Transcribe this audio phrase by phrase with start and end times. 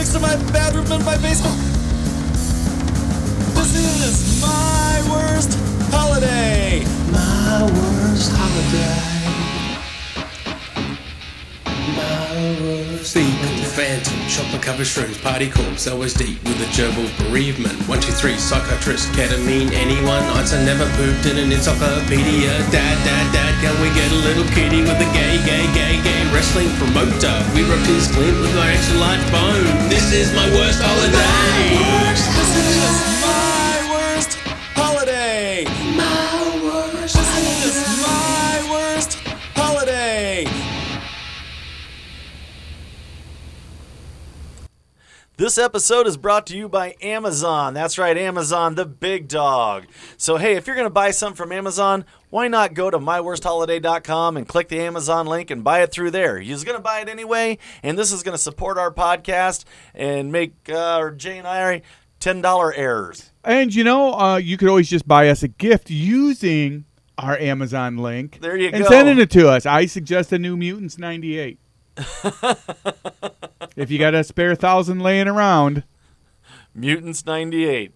[0.00, 1.54] next to my bathroom in my basement.
[3.52, 5.52] This is my worst
[5.92, 6.82] holiday.
[7.12, 9.20] My worst holiday.
[12.00, 17.72] My worst Sequel, Phantom, Chopper cover shrooms, Party Corpse, LSD with a gerbil bereavement.
[17.88, 20.20] One, two, three, psychiatrist, ketamine, anyone.
[20.36, 22.52] Answer never pooped in an encyclopedia.
[22.68, 26.20] Dad, dad, dad, can we get a little kitty with a gay, gay, gay, gay
[26.28, 27.32] wrestling promoter?
[27.56, 29.64] We rubbed his glint with my extra large bone.
[29.88, 31.16] This is my worst holiday.
[31.80, 34.36] This is my worst
[34.76, 35.64] holiday.
[35.96, 36.36] My
[36.68, 38.19] worst This
[45.40, 47.72] This episode is brought to you by Amazon.
[47.72, 49.86] That's right, Amazon, the big dog.
[50.18, 54.36] So, hey, if you're going to buy something from Amazon, why not go to myworstholiday.com
[54.36, 56.38] and click the Amazon link and buy it through there?
[56.38, 59.64] You're going to buy it anyway, and this is going to support our podcast
[59.94, 61.80] and make uh, Jay and I
[62.20, 63.30] $10 errors.
[63.42, 66.84] And you know, uh, you could always just buy us a gift using
[67.16, 68.40] our Amazon link.
[68.42, 68.90] There you and go.
[68.90, 69.64] sending it to us.
[69.64, 71.58] I suggest a New Mutants 98.
[73.76, 75.84] If you got a spare thousand laying around,
[76.74, 77.92] Mutants 98.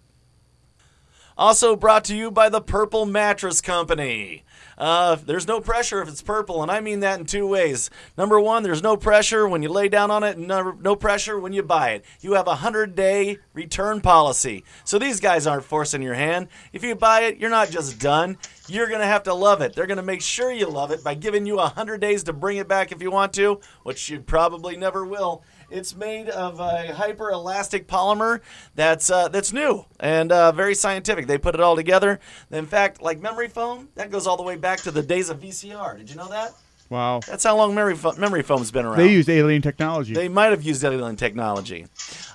[1.36, 4.44] Also brought to you by the Purple Mattress Company.
[4.76, 7.90] Uh, there's no pressure if it's purple, and I mean that in two ways.
[8.18, 11.38] Number one, there's no pressure when you lay down on it, and no, no pressure
[11.38, 12.04] when you buy it.
[12.20, 14.64] You have a 100 day return policy.
[14.84, 16.48] So these guys aren't forcing your hand.
[16.72, 18.38] If you buy it, you're not just done.
[18.66, 19.74] You're going to have to love it.
[19.74, 22.56] They're going to make sure you love it by giving you 100 days to bring
[22.56, 25.42] it back if you want to, which you probably never will.
[25.74, 28.40] It's made of a hyper elastic polymer
[28.76, 31.26] that's uh, that's new and uh, very scientific.
[31.26, 32.20] They put it all together.
[32.52, 35.40] In fact, like memory foam, that goes all the way back to the days of
[35.40, 35.98] VCR.
[35.98, 36.52] Did you know that?
[36.90, 37.18] wow.
[37.26, 38.98] That's how long memory fo- memory foam's been around.
[38.98, 40.14] They used alien technology.
[40.14, 41.86] They might have used alien technology.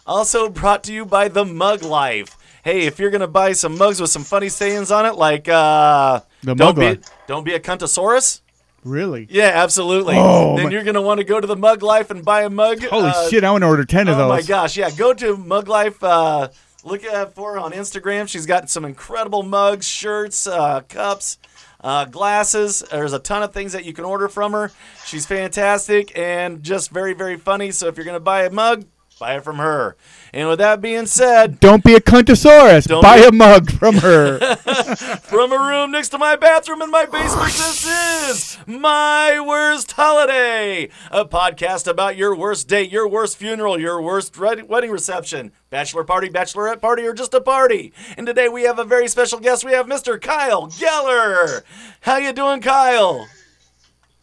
[0.06, 2.36] Also brought to you by the Mug Life.
[2.64, 6.20] Hey, if you're gonna buy some mugs with some funny sayings on it, like uh,
[6.44, 7.00] The don't Mug be Life.
[7.28, 8.42] don't be a cuntosaurus.
[8.84, 9.28] Really?
[9.30, 10.16] Yeah, absolutely.
[10.18, 12.50] Oh, then my- you're gonna want to go to the Mug Life and buy a
[12.50, 12.84] mug.
[12.84, 14.26] Holy uh, shit, I want to order 10 of those.
[14.26, 14.90] Oh my gosh, yeah.
[14.92, 16.04] Go to Mug Life.
[16.04, 16.50] Uh,
[16.84, 18.28] look at for her on Instagram.
[18.28, 21.38] She's got some incredible mugs, shirts, uh, cups,
[21.82, 22.84] uh, glasses.
[22.92, 24.72] There's a ton of things that you can order from her.
[25.06, 27.72] She's fantastic and just very, very funny.
[27.72, 28.86] So if you're gonna buy a mug,
[29.20, 29.96] buy it from her.
[30.34, 32.88] And with that being said, Don't be a cuntosaurus.
[32.88, 34.40] Don't Buy be- a mug from her.
[35.24, 40.90] from a room next to my bathroom in my basement, this is My Worst Holiday,
[41.12, 46.04] a podcast about your worst date, your worst funeral, your worst wed- wedding reception, bachelor
[46.04, 47.92] party, bachelorette party, or just a party.
[48.18, 49.66] And today we have a very special guest.
[49.66, 50.20] We have Mr.
[50.22, 51.64] Kyle Geller.
[52.02, 53.28] How you doing, Kyle?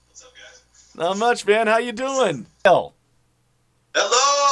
[0.09, 0.95] What's up, guys?
[0.95, 1.67] Not much, man.
[1.67, 2.47] How you doing?
[2.65, 2.95] Kyle.
[3.95, 4.46] Hello!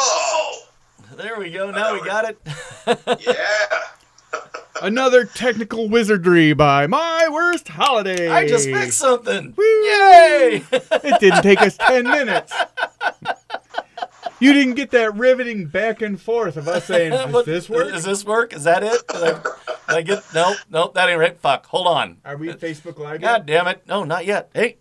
[1.17, 1.71] There we go.
[1.71, 2.39] Now we got it.
[3.27, 3.37] Yeah!
[4.83, 8.29] Another technical wizardry by My Worst Holiday.
[8.29, 9.55] I just fixed something.
[9.57, 9.65] Woo!
[9.65, 10.63] Yay!
[10.73, 12.53] It didn't take us 10 minutes.
[14.41, 17.89] You didn't get that riveting back and forth of us saying, does What- this work?
[17.93, 18.53] Does this work?
[18.53, 19.07] Is that it?
[19.09, 19.43] Did I, did
[19.89, 20.25] I get?
[20.35, 21.39] Nope, nope, that ain't right.
[21.39, 21.67] Fuck.
[21.67, 22.19] Hold on.
[22.25, 23.47] Are we Facebook Live God yet?
[23.47, 23.87] damn it.
[23.87, 24.51] No, not yet.
[24.55, 24.77] Hey,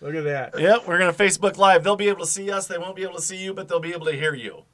[0.00, 0.58] Look at that.
[0.60, 1.82] Yep, we're going to Facebook Live.
[1.82, 2.66] They'll be able to see us.
[2.66, 4.64] They won't be able to see you, but they'll be able to hear you.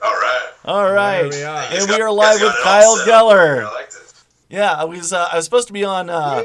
[0.00, 0.48] All right.
[0.64, 1.28] All right.
[1.30, 1.62] we are.
[1.64, 3.24] And You we guys are live with guys got it Kyle set up.
[3.24, 3.64] Geller.
[3.66, 4.24] I like this.
[4.50, 6.42] Yeah, I was uh, I was supposed to be on uh,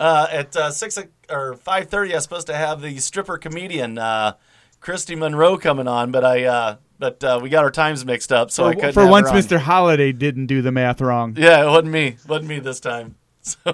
[0.00, 3.98] uh, at uh, 6 o- or 5:30 I was supposed to have the stripper comedian
[3.98, 4.34] uh,
[4.80, 8.50] Christy Monroe coming on, but I uh, but uh, we got our times mixed up,
[8.50, 9.42] so I couldn't for have once, her on.
[9.42, 9.58] Mr.
[9.58, 11.34] Holiday didn't do the math wrong.
[11.36, 12.16] Yeah, it wasn't me.
[12.26, 13.16] wasn't me this time.
[13.44, 13.58] So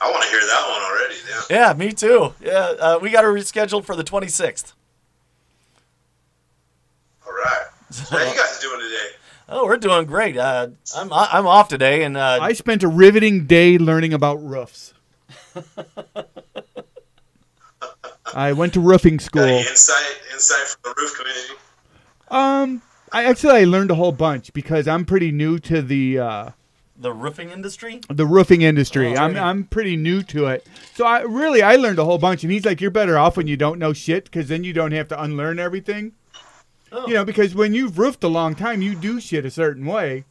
[0.00, 1.14] I want to hear that one already.
[1.28, 1.42] Damn.
[1.50, 2.32] Yeah, me too.
[2.40, 4.72] Yeah, uh, we got her rescheduled for the 26th.
[4.72, 4.79] All
[7.44, 7.66] right.
[8.10, 9.08] How you guys doing today?
[9.48, 10.36] Oh, we're doing great.
[10.36, 14.94] Uh, I'm I'm off today, and uh, I spent a riveting day learning about roofs.
[18.32, 19.42] I went to roofing Got school.
[19.42, 21.54] any insight, insight from the roof community?
[22.28, 22.82] Um,
[23.12, 26.50] I actually I learned a whole bunch because I'm pretty new to the uh,
[26.96, 28.00] the roofing industry.
[28.08, 29.16] the roofing industry.
[29.16, 29.42] Oh, I'm right.
[29.42, 30.64] I'm pretty new to it.
[30.94, 32.44] So I really I learned a whole bunch.
[32.44, 34.92] And he's like, you're better off when you don't know shit because then you don't
[34.92, 36.12] have to unlearn everything.
[36.92, 37.06] Oh.
[37.06, 40.24] You know, because when you've roofed a long time, you do shit a certain way.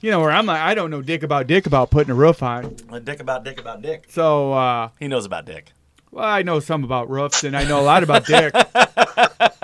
[0.00, 2.42] You know, where I'm like, I don't know dick about dick about putting a roof
[2.42, 2.76] on.
[2.90, 4.06] A dick about dick about dick.
[4.08, 5.72] So uh, He knows about dick.
[6.10, 8.52] well, I know some about roofs and I know a lot about dick.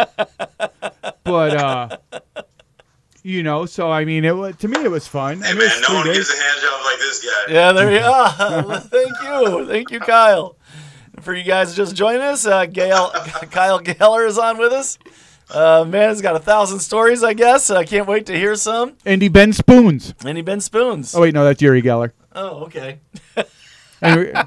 [1.25, 1.97] but uh,
[3.23, 5.43] you know, so I mean, it was to me it was fun.
[5.43, 6.17] I Hey it man, was no three one days.
[6.17, 7.53] gives a hand job like this guy.
[7.53, 8.81] Yeah, there you are.
[8.81, 9.67] Thank you.
[9.67, 10.57] Thank you, Kyle.
[11.23, 13.11] For you guys just joining us, uh, Gail,
[13.51, 14.99] Kyle Geller is on with us.
[15.49, 17.71] Uh, man, he's got a thousand stories, I guess.
[17.71, 18.95] I can't wait to hear some.
[19.05, 20.13] Andy Ben Spoons.
[20.25, 21.15] And he Ben Spoons.
[21.15, 22.13] Oh wait, no, that's Uri Geller.
[22.35, 22.99] Oh, okay.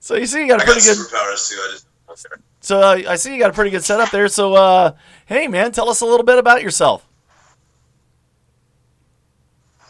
[0.00, 0.96] So you see, you got a I got pretty good.
[0.98, 1.56] superpowers too.
[1.56, 2.26] I just
[2.60, 4.28] So uh, I see you got a pretty good setup there.
[4.28, 4.92] So, uh,
[5.26, 7.04] hey, man, tell us a little bit about yourself.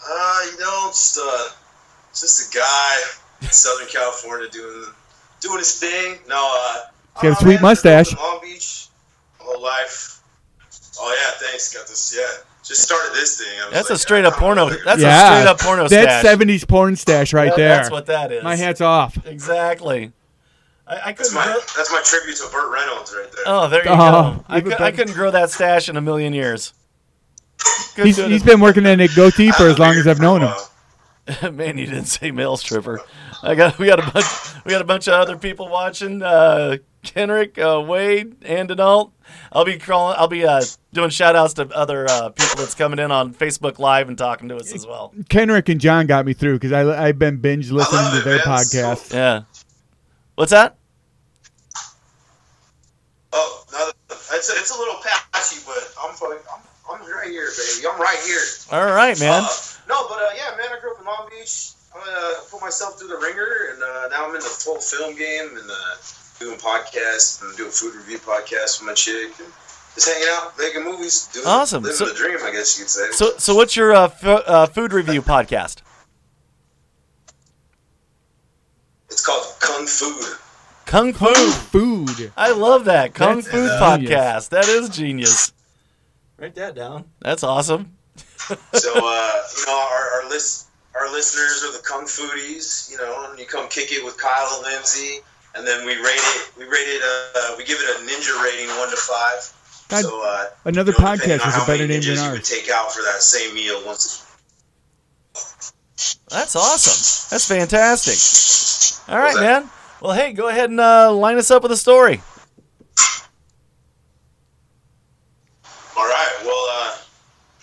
[0.08, 1.48] Uh, you know, just uh,
[2.14, 2.96] just a guy
[3.42, 4.86] in Southern California doing
[5.40, 6.18] doing his thing.
[6.28, 6.80] No, uh,
[7.20, 8.14] He's got a sweet man, mustache.
[8.14, 8.85] grew up in Long Beach, my
[9.46, 10.20] whole life.
[10.98, 11.72] Oh yeah, thanks.
[11.74, 12.14] Got this.
[12.16, 12.26] Yeah,
[12.64, 13.48] just started this thing.
[13.60, 14.64] I was That's a straight up porno.
[14.66, 16.24] whether- That's a straight up porno That's stash.
[16.24, 17.76] '70s porn stash right That- there.
[17.76, 18.42] That's what that is.
[18.44, 19.18] My hat's off.
[19.26, 20.12] Exactly.
[20.88, 21.34] I, I That's couldn't.
[21.34, 23.44] my Grow, that's my tribute to Burt Reynolds right there.
[23.46, 24.44] oh, there you Oh, go.
[24.48, 26.72] I, even cou- I couldn't grow that stash in a million years.
[27.96, 30.54] Good, He's, he's been working at Nick Goatee for as long as I've known him.
[31.52, 33.00] Man, you didn't say male stripper.
[33.42, 34.26] I got we got a bunch
[34.64, 36.22] we got a bunch of other people watching.
[36.22, 39.12] Uh, Kenrick, uh, Wade, and Denalt.
[39.52, 40.16] I'll be crawling.
[40.18, 40.62] I'll be uh,
[40.92, 44.48] doing shout outs to other uh, people that's coming in on Facebook Live and talking
[44.48, 45.14] to us as well.
[45.28, 48.44] Kenrick and John got me through because I I've been binge listening to their man.
[48.44, 49.12] podcast.
[49.12, 49.42] Yeah.
[50.36, 50.76] What's that?
[53.32, 56.60] Oh, no, it's a, it's a little patchy, but I'm fucking, I'm
[57.00, 57.86] I'm right here, baby.
[57.88, 58.40] I'm right here.
[58.72, 59.42] All right, man.
[59.44, 59.48] Uh,
[59.88, 61.70] no, but uh, yeah, man, I grew up in Long Beach.
[61.94, 65.16] I uh, put myself through the ringer, and uh, now I'm in the full film
[65.16, 65.94] game and uh,
[66.38, 69.48] doing podcasts and doing food review podcasts with my chick, and
[69.94, 71.82] just hanging out, making movies, doing Awesome.
[71.82, 73.10] living So- the dream, I guess you could say.
[73.12, 75.78] So, so what's your uh, f- uh, food review podcast?
[79.08, 80.36] it's called Kung Food.
[80.84, 81.32] Kung Fu.
[81.52, 82.32] Food.
[82.36, 83.80] I love that Kung That's Fu genius.
[83.80, 84.48] podcast.
[84.50, 85.52] That is genius.
[86.38, 87.04] Write that down.
[87.20, 87.95] That's awesome.
[88.72, 92.90] So uh, you know, our, our list, our listeners are the Kung Foodies.
[92.90, 95.20] You know, and you come kick it with Kyle and Lindsay,
[95.54, 96.50] and then we rate it.
[96.58, 97.02] We rate it.
[97.02, 99.52] Uh, we give it a ninja rating, one to five.
[99.88, 102.48] God, so uh, another you know, podcast is a better many name than ours.
[102.48, 104.24] take out for that same meal once.
[106.28, 107.30] That's awesome.
[107.30, 108.18] That's fantastic.
[109.08, 109.70] All right, What's man.
[110.00, 112.20] Well, hey, go ahead and uh, line us up with a story.
[115.96, 116.36] All right.
[116.44, 116.98] Well, uh,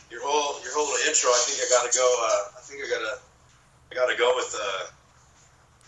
[0.10, 1.30] your whole your whole little intro.
[1.30, 2.02] I think I gotta go.
[2.26, 3.22] Uh, I think I gotta
[3.92, 4.86] I gotta go with uh,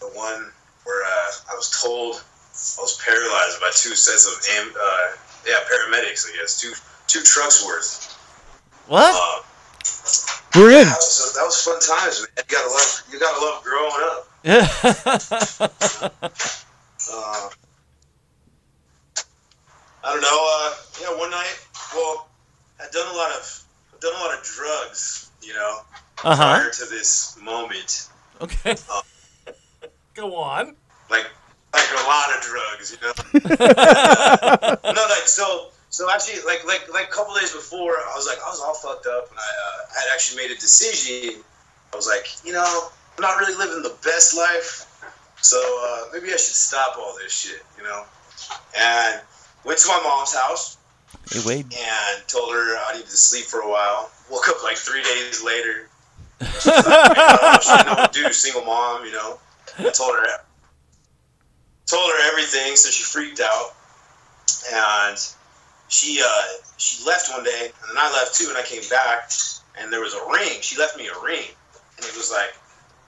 [0.05, 0.51] the one
[0.85, 5.17] where uh, I was told I was paralyzed by two sets of am- uh,
[5.47, 6.29] yeah paramedics.
[6.29, 6.73] I guess two
[7.07, 8.13] two trucks worth.
[8.87, 9.09] What?
[9.09, 9.41] Uh,
[10.55, 10.85] We're in.
[10.85, 12.21] that was that was fun times.
[12.21, 12.29] Man.
[12.37, 14.29] You gotta love you gotta love growing up.
[17.07, 17.49] Uh,
[20.03, 20.49] I don't know.
[20.57, 21.55] Uh, yeah, one night.
[21.93, 22.27] Well,
[22.81, 23.64] I'd done a lot of
[23.99, 25.31] done a lot of drugs.
[25.41, 25.79] You know,
[26.23, 26.59] uh huh.
[26.59, 28.09] prior to this moment.
[28.41, 28.75] Okay.
[30.15, 30.75] Go on.
[31.09, 31.27] Like
[31.73, 32.91] like a lot of drugs.
[32.91, 33.13] You know.
[34.93, 35.67] no, like so.
[35.89, 38.73] So actually, like like like a couple days before, I was like I was all
[38.73, 41.41] fucked up, and I uh, I had actually made a decision.
[41.93, 44.91] I was like, you know, I'm not really living the best life,
[45.41, 48.03] so uh, maybe I should stop all this shit, you know.
[48.77, 49.21] And
[49.63, 50.77] went to my mom's house
[51.31, 51.65] Hey, Wade.
[51.65, 54.11] and told her I needed to sleep for a while.
[54.29, 55.89] Woke up like three days later.
[56.41, 59.39] She's like, didn't know do, single mom, you know.
[59.79, 60.25] I told her
[61.87, 63.75] told her everything, so she freaked out.
[64.73, 65.17] And
[65.87, 66.43] she uh,
[66.77, 69.31] she left one day, and then I left too, and I came back,
[69.77, 70.61] and there was a ring.
[70.61, 71.45] She left me a ring,
[71.97, 72.53] and it was like,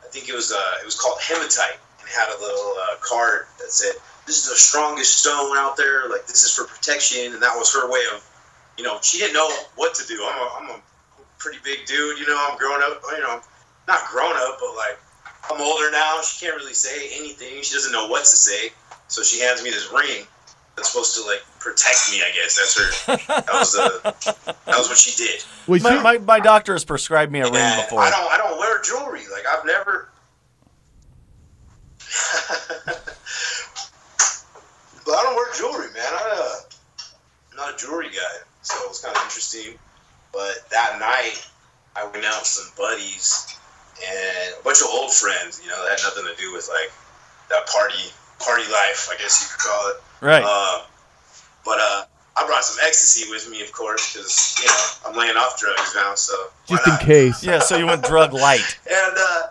[0.04, 2.96] I think it was uh, it was called hematite, and it had a little uh,
[3.02, 3.96] card that said,
[4.28, 6.10] "This is the strongest stone out there.
[6.10, 8.24] Like this is for protection," and that was her way of,
[8.78, 10.22] you know, she didn't know what to do.
[10.22, 10.82] I'm a, I'm a
[11.40, 12.38] pretty big dude, you know.
[12.50, 13.42] I'm grown up, you know,
[13.88, 15.00] not grown up, but like
[15.50, 16.22] I'm older now.
[16.22, 17.64] She can't really say anything.
[17.64, 18.70] She doesn't know what to say,
[19.08, 20.28] so she hands me this ring
[20.76, 22.22] that's supposed to like protect me.
[22.22, 23.16] I guess that's her.
[23.42, 24.14] That was the
[24.66, 25.44] that was what she did.
[25.68, 28.02] Was My, my, my doctor has prescribed me a ring before.
[28.02, 29.22] I don't I don't wear jewelry.
[29.32, 30.10] Like I've never.
[35.08, 36.04] but I don't wear jewelry, man.
[36.04, 37.06] I, uh,
[37.52, 39.80] I'm not a jewelry guy, so it was kind of interesting.
[40.34, 41.40] But that night,
[41.96, 43.58] I went out with some buddies
[44.04, 45.62] and a bunch of old friends.
[45.64, 46.92] You know, that had nothing to do with like
[47.50, 49.96] that party party life, I guess you could call it.
[50.22, 50.44] right.
[50.46, 50.84] Uh,
[51.64, 52.04] but uh,
[52.38, 55.94] I brought some ecstasy with me, of course, because you know I'm laying off drugs
[55.96, 56.16] now.
[56.16, 56.36] So
[56.68, 57.02] just in not?
[57.02, 57.44] case.
[57.44, 58.78] yeah, so you went drug light.
[58.90, 59.44] And uh,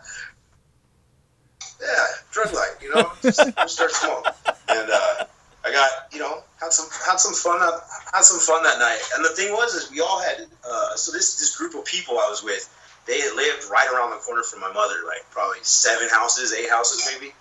[1.81, 4.25] yeah, drug light, you know, just, just start small.
[4.69, 5.25] And uh,
[5.67, 7.81] I got, you know, had some had some fun that
[8.15, 9.03] had some fun that night.
[9.17, 12.19] And the thing was, is we all had uh, so this this group of people
[12.19, 12.71] I was with,
[13.07, 17.09] they lived right around the corner from my mother, like probably seven houses, eight houses
[17.13, 17.35] maybe.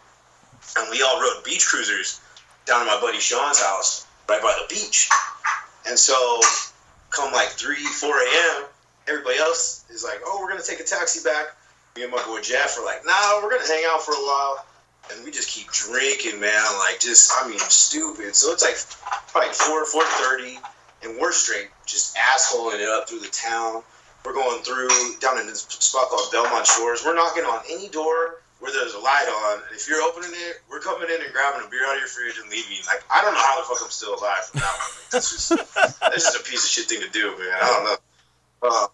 [0.78, 2.20] And we all rode beach cruisers
[2.66, 5.10] down to my buddy Sean's house, right by the beach.
[5.88, 6.42] And so,
[7.12, 8.66] come like 3, 4 a.m.,
[9.08, 11.56] everybody else is like, oh, we're to take a taxi back.
[11.96, 14.66] Me and my boy Jeff are like, nah, we're to hang out for a while.
[15.12, 16.64] And we just keep drinking, man.
[16.80, 18.36] Like, just, I mean, stupid.
[18.36, 18.78] So it's like,
[19.36, 20.58] like 4, 4.30,
[21.04, 23.84] and we're straight just assholing it up through the town.
[24.24, 27.04] We're going through, down in this spot called Belmont Shores.
[27.06, 29.62] We're knocking on any door where there's a light on.
[29.68, 32.08] And if you're opening it, we're coming in and grabbing a beer out of your
[32.08, 32.82] fridge and leaving.
[32.88, 34.90] Like, I don't know how the fuck I'm still alive from that one.
[34.90, 37.54] Like, that's just a piece of shit thing to do, man.
[37.54, 37.98] I don't know.
[38.64, 38.88] Uh,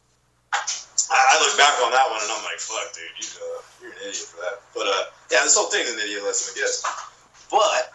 [1.11, 3.99] I look back on that one and I'm like, fuck, dude, you, uh, you're an
[4.07, 4.63] idiot for that.
[4.73, 6.83] But uh, yeah, this whole thing's an idiot lesson, I guess.
[7.51, 7.91] But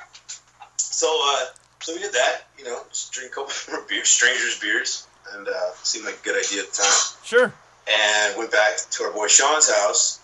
[0.77, 1.47] so uh,
[1.81, 5.49] so we did that, you know, just drink a couple more beers, strangers' beers, and
[5.49, 7.01] uh, seemed like a good idea at the time.
[7.25, 7.53] Sure.
[7.89, 10.21] And went back to our boy Sean's house,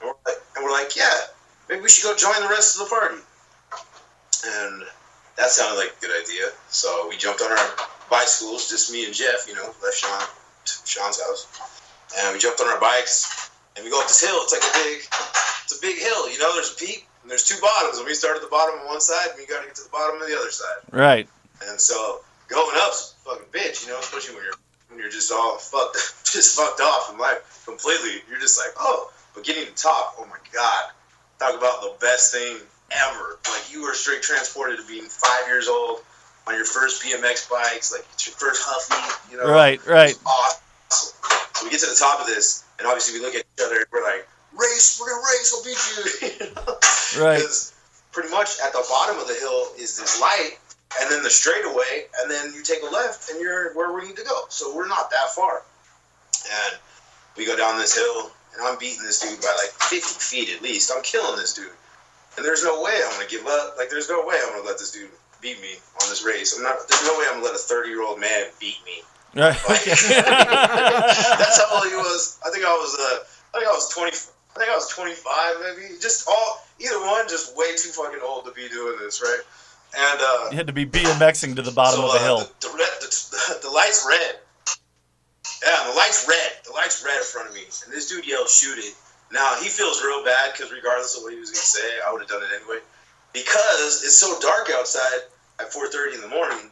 [0.00, 1.32] and we're like, and we're like yeah,
[1.68, 3.18] maybe we should go join the rest of the party.
[4.46, 4.84] And
[5.36, 6.46] that sounded like a good idea.
[6.68, 7.68] So we jumped on our
[8.10, 10.22] bicycles, just me and Jeff, you know, left Sean
[10.84, 11.46] Sean's house,
[12.18, 14.38] and we jumped on our bikes and we go up this hill.
[14.42, 14.98] It's like a big,
[15.64, 16.30] it's a big hill.
[16.30, 18.78] You know, there's a peak and there's two bottoms, and we start at the bottom
[18.78, 20.78] on one side, and we got to get to the bottom of the other side.
[20.92, 21.28] Right.
[21.66, 24.54] And so going up's a fucking bitch, you know, especially when you're
[24.90, 28.22] when you're just all fucked, just fucked off in life completely.
[28.30, 30.90] You're just like, oh, but getting to the top, oh my god,
[31.40, 32.58] talk about the best thing
[32.92, 33.38] ever.
[33.50, 36.00] Like you were straight transported to being five years old
[36.46, 39.50] on your first BMX bikes, like it's your first Huffy, you know.
[39.50, 39.84] Right.
[39.84, 40.14] Right.
[40.24, 40.62] Awesome.
[40.90, 43.86] So we get to the top of this, and obviously we look at each other.
[43.92, 45.54] We're like, race, we're gonna race.
[45.54, 46.46] I'll beat you.
[46.46, 47.24] you know?
[47.24, 47.38] Right.
[47.38, 47.74] Because
[48.12, 50.58] pretty much at the bottom of the hill is this light,
[51.00, 54.16] and then the straightaway, and then you take a left, and you're where we need
[54.16, 54.44] to go.
[54.48, 55.62] So we're not that far.
[56.46, 56.78] And
[57.36, 60.62] we go down this hill, and I'm beating this dude by like 50 feet at
[60.62, 60.92] least.
[60.94, 61.70] I'm killing this dude.
[62.36, 63.76] And there's no way I'm gonna give up.
[63.78, 66.56] Like there's no way I'm gonna let this dude beat me on this race.
[66.56, 66.76] I'm not.
[66.88, 69.02] There's no way I'm gonna let a 30 year old man beat me.
[69.36, 69.56] Right.
[69.68, 72.40] Like, that's how old he was.
[72.44, 72.96] I think I was.
[72.96, 74.08] Uh, I think I was 20.
[74.56, 76.00] I think I was 25, maybe.
[76.00, 79.40] Just all either one, just way too fucking old to be doing this, right?
[79.96, 82.38] And uh, You had to be BMXing to the bottom so, of the uh, hill.
[82.60, 84.40] The, the, the, the light's red.
[85.62, 86.52] Yeah, the light's red.
[86.64, 88.94] The light's red in front of me, and this dude yells, "Shoot it!"
[89.32, 92.22] Now he feels real bad because regardless of what he was gonna say, I would
[92.22, 92.80] have done it anyway.
[93.32, 95.28] Because it's so dark outside
[95.60, 96.70] at 4:30 in the morning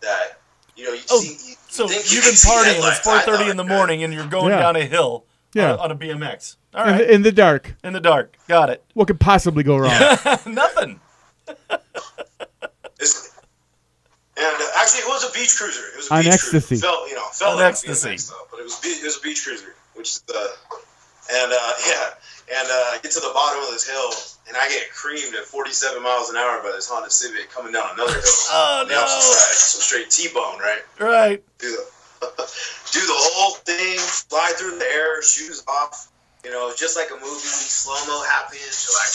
[0.00, 0.40] that
[0.76, 1.50] you know you Oh, see.
[1.50, 2.74] You, So think you you've been partying.
[2.74, 2.98] headlights.
[2.98, 4.60] It's 4:30 in the thought, morning, and you're going Yeah.
[4.60, 5.24] down a hill.
[5.54, 5.72] Yeah.
[5.74, 6.56] On, on a BMX.
[6.74, 7.74] All In, the, in the dark.
[7.82, 8.36] In the dark.
[8.48, 8.84] Got it.
[8.94, 9.90] What could possibly go wrong?
[10.46, 11.00] Nothing.
[13.00, 13.32] It's,
[14.36, 15.80] and uh, actually, it was a beach cruiser.
[15.94, 16.66] It was a On beach ecstasy.
[16.80, 16.86] Cruiser.
[16.86, 18.08] Felt, you know, felt On like ecstasy.
[18.10, 20.50] BMX, though, but it was be- it was a beach cruiser, which is the
[21.32, 22.10] and uh, yeah,
[22.52, 24.10] and uh, get to the bottom of this hill,
[24.48, 27.90] and I get creamed at 47 miles an hour by this Honda Civic coming down
[27.94, 29.00] another hill Oh, on the no.
[29.00, 30.82] opposite side, so straight T-bone, right?
[31.00, 31.42] Right.
[31.58, 31.84] Do the
[32.92, 36.10] do the whole thing, fly through the air, shoes off,
[36.44, 38.62] you know, just like a movie, slow mo happens.
[38.86, 39.14] You're like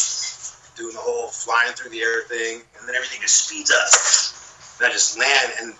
[0.78, 3.90] doing the whole flying through the air thing, and then everything just speeds up.
[4.80, 5.74] And I just land, and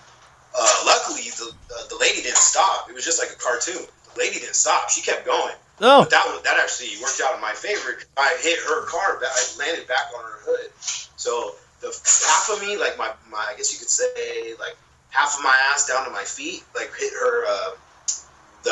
[0.58, 2.88] uh, luckily the uh, the lady didn't stop.
[2.90, 3.86] It was just like a cartoon.
[4.14, 4.90] The lady didn't stop.
[4.90, 5.54] She kept going.
[5.82, 6.02] Oh.
[6.06, 7.98] But that that actually worked out in my favor.
[8.16, 9.18] I hit her car.
[9.20, 10.70] but I landed back on her hood.
[11.16, 14.76] So the half of me, like my, my I guess you could say, like
[15.10, 17.44] half of my ass down to my feet, like hit her.
[17.46, 17.70] Uh,
[18.62, 18.70] the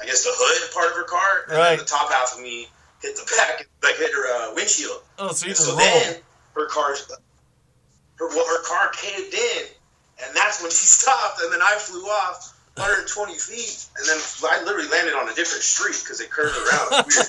[0.00, 1.68] I guess the hood part of her car, and Right.
[1.70, 2.68] then the top half of me
[3.02, 5.02] hit the back, like hit her uh, windshield.
[5.18, 5.80] Oh, so you just so rolled.
[5.82, 6.16] then
[6.54, 9.62] her car, her well, her car caved in,
[10.24, 11.40] and that's when she stopped.
[11.42, 14.18] And then I flew off 120 feet, and then
[14.48, 17.04] I literally landed on a different street because it curved around.
[17.06, 17.28] It.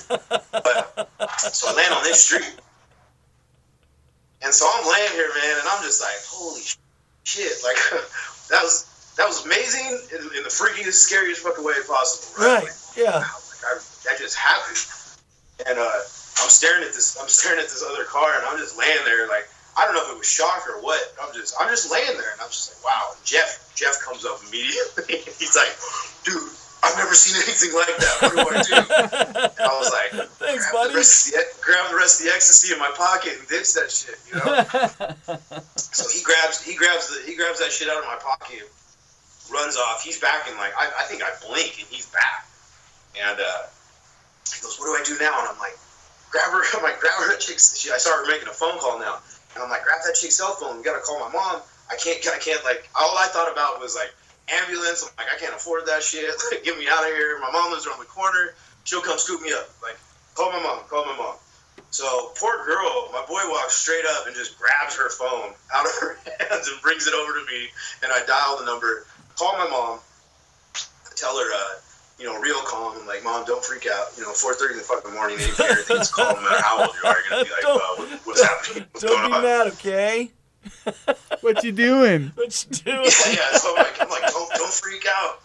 [0.50, 1.08] But
[1.52, 2.48] so I land on this street,
[4.42, 6.62] and so I'm laying here, man, and I'm just like, holy
[7.24, 7.52] shit!
[7.62, 7.76] Like
[8.50, 12.44] that was that was amazing in, in the freakiest, scariest fucking way possible.
[12.44, 12.64] Right?
[12.64, 12.72] Right.
[12.96, 13.20] Yeah.
[13.20, 13.72] wow, like I,
[14.08, 14.80] that just happened.
[15.68, 16.00] And uh,
[16.42, 17.16] I'm staring at this.
[17.20, 20.04] I'm staring at this other car, and I'm just laying there, like I don't know
[20.04, 21.00] if it was shock or what.
[21.22, 23.16] I'm just, I'm just laying there, and I'm just like, wow.
[23.16, 25.24] And Jeff, Jeff comes up immediately.
[25.40, 25.72] He's like,
[26.24, 26.52] dude,
[26.82, 28.14] I've never seen anything like that.
[28.34, 28.74] What do I do?
[28.74, 30.92] And I was like, Thanks, grab buddy.
[30.92, 33.72] The rest of the, grab the rest of the ecstasy in my pocket and ditch
[33.78, 35.62] that shit, you know.
[35.92, 38.64] So he grabs he grabs the he grabs that shit out of my pocket,
[39.52, 40.02] runs off.
[40.02, 42.48] He's back in like I, I think I blink and he's back.
[43.20, 43.62] And uh,
[44.48, 45.76] he goes, "What do I do now?" And I'm like,
[46.32, 48.98] "Grab her." I'm like, "Grab her chick's." She, I saw her making a phone call
[48.98, 49.20] now,
[49.54, 50.78] and I'm like, "Grab that chick's cell phone.
[50.78, 51.62] We gotta call my mom.
[51.90, 52.18] I can't.
[52.28, 52.84] I can't like.
[52.98, 54.10] All I thought about was like
[54.62, 55.04] ambulance.
[55.04, 56.30] I'm like, I can't afford that shit.
[56.52, 57.38] Like, get me out of here.
[57.40, 58.54] My mom lives around the corner.
[58.84, 59.68] She'll come scoop me up.
[59.82, 59.98] Like,
[60.36, 60.80] call my mom.
[60.90, 61.36] Call my mom.
[61.90, 65.92] So poor girl, my boy walks straight up and just grabs her phone out of
[66.00, 67.68] her hands and brings it over to me,
[68.02, 69.04] and I dial the number
[69.38, 70.00] call my mom,
[71.16, 71.74] tell her, uh,
[72.22, 72.94] you know, real calm.
[72.96, 74.06] I'm like, Mom, don't freak out.
[74.16, 77.08] You know, 4:30 in the fucking morning, any parent calm, no matter how old you
[77.10, 78.86] are, you're gonna be like, Don't- uh, what, what's happening?
[78.92, 79.42] What's Don't going be on?
[79.42, 80.30] mad, okay?
[81.42, 82.30] What you doing?
[82.36, 83.02] What you doing?
[83.26, 83.58] Yeah, yeah.
[83.58, 85.40] So I'm like, I'm like, don't, don't freak out.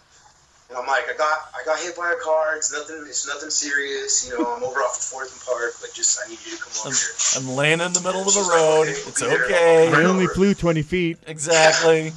[0.70, 2.54] And I'm like, I got, I got hit by a car.
[2.56, 4.28] It's nothing, it's nothing serious.
[4.30, 5.72] You know, I'm over off of Fourth and Park.
[5.80, 7.40] but just, I need you to come I'm, over here.
[7.50, 8.82] I'm laying in the middle of the She's like, road.
[8.82, 9.44] okay, It's we'll be there.
[9.46, 9.92] okay.
[9.92, 10.34] I only over.
[10.34, 11.18] flew 20 feet.
[11.26, 12.12] Exactly.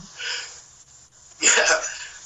[1.42, 1.82] Yeah.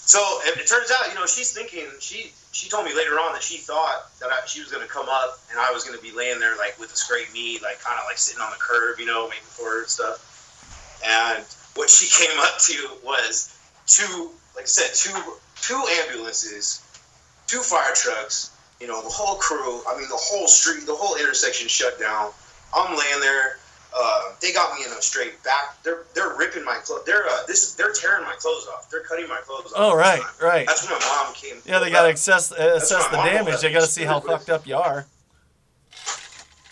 [0.06, 1.88] So it, it turns out, you know, she's thinking.
[2.00, 5.08] She she told me later on that she thought that I, she was gonna come
[5.10, 8.00] up and I was gonna be laying there like with the scraped meat, like kind
[8.00, 10.22] of like sitting on the curb, you know, waiting for her and stuff.
[11.06, 11.44] And
[11.76, 13.58] what she came up to was
[13.88, 15.18] two, like I said, two
[15.62, 16.86] two ambulances,
[17.48, 18.52] two fire trucks.
[18.80, 19.82] You know, the whole crew.
[19.88, 22.32] I mean, the whole street, the whole intersection shut down.
[22.76, 23.58] I'm laying there.
[23.98, 25.82] Uh, they got me in a straight back.
[25.84, 27.04] They're they're ripping my clothes.
[27.06, 28.90] They're uh, this they're tearing my clothes off.
[28.92, 29.78] They're cutting my clothes off.
[29.78, 30.68] Oh, right, right.
[30.68, 31.56] That's when my mom came.
[31.66, 33.62] Yeah, they gotta assess uh, assess the damage.
[33.62, 35.06] They gotta see how fucked up you are.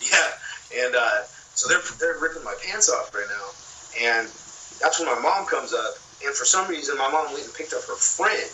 [0.04, 1.24] Yeah, and uh,
[1.56, 3.48] so they're they're ripping my pants off right now,
[4.04, 4.28] and
[4.82, 5.96] that's when my mom comes up.
[6.26, 8.52] And for some reason, my mom went and picked up her friend,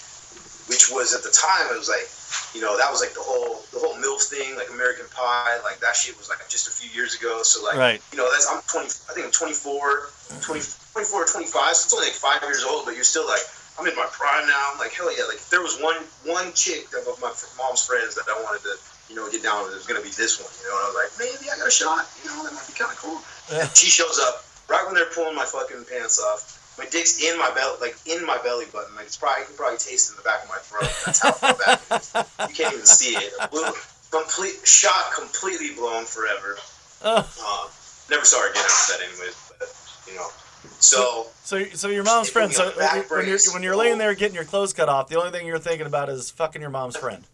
[0.69, 2.05] which was at the time it was like,
[2.53, 5.79] you know, that was like the whole the whole MILF thing, like American Pie, like
[5.79, 7.43] that shit was like just a few years ago.
[7.43, 8.01] So like, Right.
[8.11, 10.61] you know, that's I'm 20, I think I'm 24, 20,
[10.93, 13.41] 24 or 25, so it's only like five years old, but you're still like,
[13.77, 14.73] I'm in my prime now.
[14.73, 15.95] I'm like, hell yeah, like if there was one
[16.27, 18.75] one chick of my mom's friends that I wanted to,
[19.07, 20.75] you know, get down with, it was gonna be this one, you know.
[20.75, 22.91] And I was like, maybe I got a shot, you know, that might be kind
[22.91, 23.21] of cool.
[23.53, 23.69] Yeah.
[23.71, 26.58] She shows up right when they're pulling my fucking pants off.
[26.79, 28.95] My dick's in my belly, like in my belly button.
[28.95, 30.89] Like it's probably, you can probably taste it in the back of my throat.
[31.05, 32.15] That's how far back it is.
[32.49, 33.33] You can't even see it.
[33.51, 33.67] Blew,
[34.11, 36.57] complete shot, completely blown forever.
[37.03, 37.17] Oh.
[37.19, 37.67] Uh,
[38.09, 39.51] never saw her again after that, anyways.
[39.59, 39.67] But
[40.07, 40.27] you know,
[40.79, 42.51] so So, so your mom's friend.
[42.53, 45.09] So on the back when you're when you're laying there getting your clothes cut off,
[45.09, 47.25] the only thing you're thinking about is fucking your mom's friend.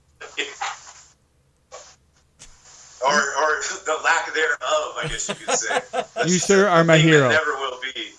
[3.06, 4.60] or or the lack thereof,
[4.98, 5.80] I guess you could say.
[5.92, 7.30] That's You, just sir, are my hero.
[7.30, 8.10] Never will be.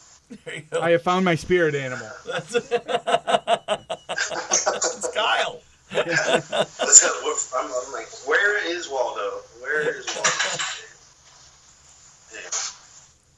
[0.45, 0.81] There you go.
[0.81, 2.09] I have found my spirit animal.
[2.27, 2.71] That's, it's
[5.15, 5.61] Kyle.
[5.95, 7.21] Let's go.
[7.25, 9.41] we're- I'm, I'm like, where is Waldo?
[9.61, 10.31] Where is Waldo?
[12.35, 12.51] Anyway.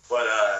[0.08, 0.58] But uh,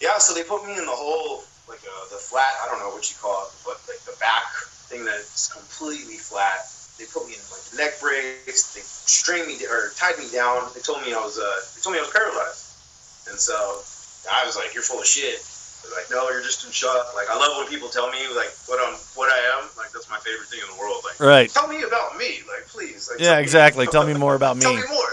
[0.00, 0.18] yeah.
[0.18, 2.52] So they put me in the whole like uh, the flat.
[2.62, 4.46] I don't know what you call it, but like the back
[4.88, 6.70] thing that's completely flat.
[6.98, 8.74] They put me in like the neck brace.
[8.74, 10.70] They strained me or tied me down.
[10.74, 11.42] They told me I was uh,
[11.74, 13.82] they told me I was paralyzed, and so
[14.30, 15.38] I was like, "You're full of shit."
[15.82, 18.50] They're like, "No, you're just in shock." Like I love when people tell me like
[18.66, 19.68] what I'm what I am.
[19.78, 21.00] Like that's my favorite thing in the world.
[21.04, 21.48] Like Right.
[21.50, 23.08] tell me about me, like please.
[23.10, 23.86] Like, Yeah, tell me- exactly.
[23.86, 24.62] Tell me more about me.
[24.62, 25.12] Tell me more.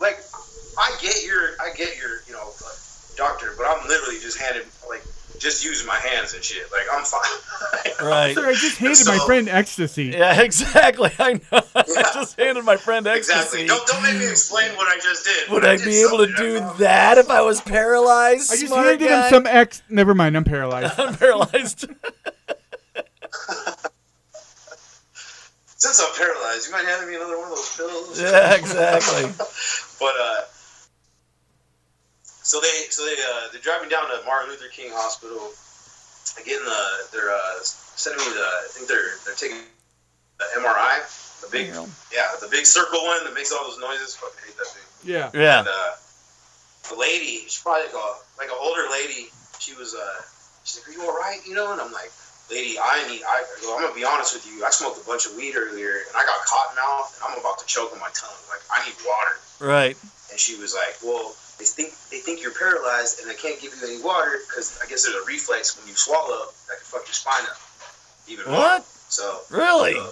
[0.00, 0.18] Like,
[0.78, 2.68] I get your, I get your, you know, uh,
[3.16, 5.04] doctor, but I'm literally just handed, like,
[5.42, 6.70] just using my hands and shit.
[6.70, 7.20] Like, I'm fine.
[8.02, 8.34] Right.
[8.34, 10.06] Sir, I just handed my friend ecstasy.
[10.06, 11.10] Yeah, exactly.
[11.20, 11.60] I know.
[11.74, 13.60] I just handed my friend exactly.
[13.60, 13.66] ecstasy.
[13.66, 15.50] Don't, don't make me explain what I just did.
[15.50, 18.52] Would but I be able to do that if I was paralyzed?
[18.52, 19.24] I just smart handed guy?
[19.24, 19.82] him some ex.
[19.88, 20.98] Never mind, I'm paralyzed.
[20.98, 21.86] I'm paralyzed.
[25.76, 28.20] Since I'm paralyzed, you might hand me another one of those pills.
[28.20, 29.30] yeah, exactly.
[30.00, 30.40] But uh,
[32.42, 35.54] so they so they uh, they drive me down to Martin Luther King Hospital.
[36.38, 39.62] I get in the they're uh, sending me the I think they're they're taking
[40.38, 41.02] the MRI,
[41.42, 41.70] the big
[42.10, 44.14] yeah the big circle one that makes all those noises.
[44.16, 44.86] Fucking hate that thing.
[45.06, 45.30] Yeah.
[45.34, 45.60] Yeah.
[45.60, 45.92] And uh,
[46.90, 49.30] the lady, she's probably like a like an older lady.
[49.58, 50.22] She was uh,
[50.64, 52.10] she's like, "Are you all right?" You know, and I'm like,
[52.50, 53.22] "Lady, I need.
[53.22, 54.64] I, I go, I'm gonna be honest with you.
[54.64, 57.58] I smoked a bunch of weed earlier, and I got cotton mouth, and I'm about
[57.62, 58.34] to choke on my tongue.
[58.50, 59.96] Like, I need water." Right.
[60.30, 63.72] And she was like, "Well, they think they think you're paralyzed, and they can't give
[63.80, 67.06] you any water because I guess there's a reflex when you swallow that can fuck
[67.06, 67.56] your spine up
[68.26, 68.84] even more." What?
[68.84, 69.94] So Really?
[69.94, 70.06] uh,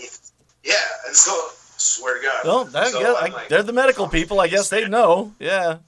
[0.00, 0.18] if,
[0.62, 0.74] yeah,
[1.06, 1.32] and so
[1.76, 2.44] swear to God.
[2.44, 4.40] Well, that, So yeah, I'm like, they're the medical people.
[4.40, 5.34] I guess they know.
[5.38, 5.78] Yeah.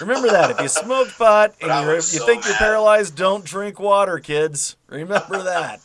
[0.00, 0.50] Remember that.
[0.50, 4.76] If you smoke pot and you so think you're paralyzed, don't drink water, kids.
[4.88, 5.80] Remember that.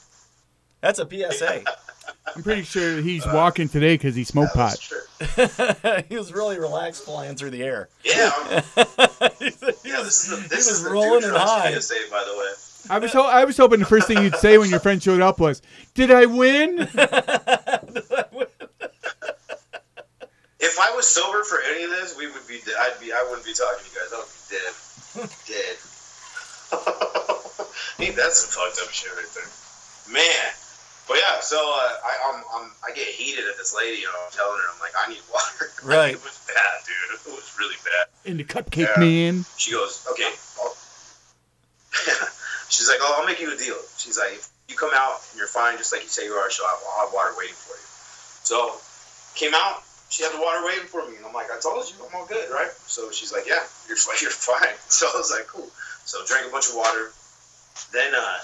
[0.80, 1.64] That's a PSA.
[2.36, 4.78] I'm pretty sure he's walking today because he smoked pot.
[4.80, 5.00] true.
[6.10, 7.90] he was really relaxed flying through the air.
[8.04, 8.30] Yeah,
[9.40, 9.46] he
[9.86, 10.04] yeah.
[10.04, 11.74] This is the he this was is the rolling Dude and Trust high.
[11.80, 12.52] PSA, by the way.
[12.90, 15.22] I was ho- I was hoping the first thing you'd say when your friend showed
[15.22, 15.62] up was,
[15.96, 16.88] "Did I win?"
[20.60, 22.60] If I was sober for any of this, we would be.
[22.66, 23.12] de- I'd be.
[23.14, 24.12] I wouldn't be talking to you guys.
[24.14, 24.74] I would be dead.
[25.48, 25.78] dead.
[28.00, 29.50] Ain't that some fucked up shit right there,
[30.14, 30.54] man?
[31.08, 34.28] But yeah, so uh, I I'm, I'm I get heated at this lady, and I'm
[34.32, 35.72] telling her I'm like I need water.
[35.84, 36.14] Right.
[36.20, 37.16] it was bad, dude.
[37.16, 38.08] It was really bad.
[38.28, 39.00] In the cupcake Yeah.
[39.00, 39.46] man.
[39.56, 40.28] She goes, okay.
[42.70, 43.78] She's like, oh, I'll make you a deal.
[43.98, 46.52] She's like, if you come out and you're fine, just like you say you are,
[46.52, 47.88] she'll have, I'll have water waiting for you.
[48.44, 48.76] So
[49.40, 49.84] came out.
[50.10, 52.26] She had the water waiting for me, and I'm like, I told you, I'm all
[52.28, 52.72] good, right?
[52.88, 54.76] So she's like, yeah, you're fi- you're fine.
[54.92, 55.68] So I was like, cool.
[56.04, 57.12] So drank a bunch of water.
[57.96, 58.38] Then uh,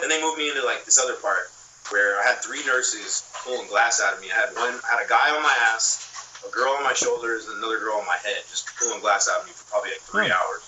[0.00, 1.48] then they moved me into like this other part
[1.90, 4.28] where I had three nurses pulling glass out of me.
[4.30, 7.46] I had one, I had a guy on my ass, a girl on my shoulders,
[7.48, 10.00] and another girl on my head, just pulling glass out of me for probably like
[10.00, 10.32] three Hmm.
[10.32, 10.62] hours.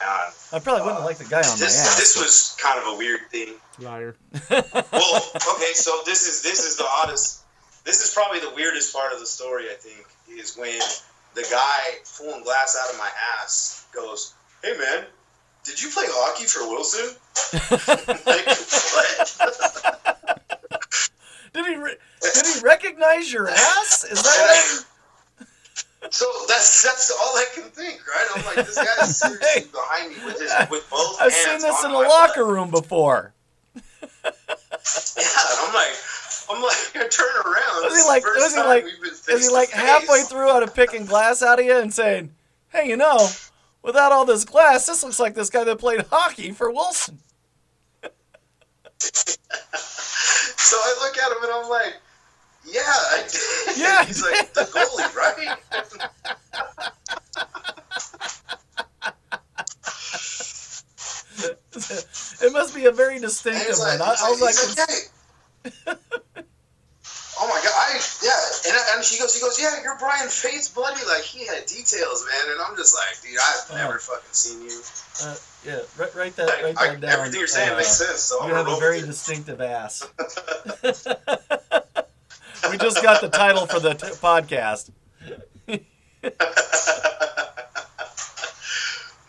[0.00, 1.96] And I probably wouldn't like the guy on my ass.
[1.96, 3.54] this was kind of a weird thing.
[3.78, 4.16] Liar.
[4.50, 7.40] Well, okay, so this is this is the oddest.
[7.84, 9.70] This is probably the weirdest part of the story.
[9.70, 10.78] I think is when
[11.34, 13.08] the guy pulling glass out of my
[13.40, 15.04] ass goes, "Hey man,
[15.64, 17.14] did you play hockey for Wilson?"
[18.26, 18.46] like
[18.94, 20.40] what?
[21.52, 21.96] Did he re-
[22.34, 24.04] did he recognize your ass?
[24.04, 24.50] Is that what
[25.40, 26.10] I'm...
[26.10, 28.26] So that's that's all I can think, right?
[28.36, 31.90] I'm like, this guy's seriously behind me with his with both I've seen this in
[31.92, 32.52] a locker butt.
[32.52, 33.32] room before.
[33.74, 33.80] Yeah,
[34.22, 35.94] I'm like,
[36.50, 37.84] I'm like, I turn around.
[37.84, 38.84] Was this he like- is he like-
[39.30, 42.34] Is he like halfway through out of picking glass out of you and saying,
[42.68, 43.28] "Hey, you know,
[43.82, 47.20] without all this glass, this looks like this guy that played hockey for Wilson."
[50.56, 51.94] So I look at him and I'm like,
[52.66, 53.40] yeah, I did.
[53.76, 55.58] Yeah, He's like, the goalie, right?
[62.42, 64.08] It must be a very distinctive like, one.
[64.08, 65.94] I, I was like, like, hey.
[67.40, 70.68] oh my god, I yeah, and, and she goes, he goes, yeah, you're Brian Faith's
[70.68, 71.00] buddy.
[71.08, 73.76] Like he had details, man, and I'm just like, dude, I've Oh.
[73.76, 74.80] never fucking seen you.
[75.22, 77.10] uh, yeah, write, write that, write I, that down.
[77.10, 78.20] everything you're saying Uh, makes sense.
[78.20, 80.06] So I'm You have a very distinctive ass.
[82.70, 84.90] we just got the title for the t- podcast.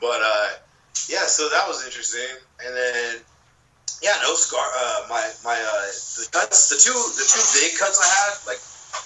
[0.01, 0.47] But uh,
[1.09, 2.29] yeah, so that was interesting.
[2.65, 3.15] And then
[4.03, 4.61] yeah, no scar.
[4.61, 5.85] Uh, my my uh,
[6.19, 8.61] the cuts, the two the two big cuts I had like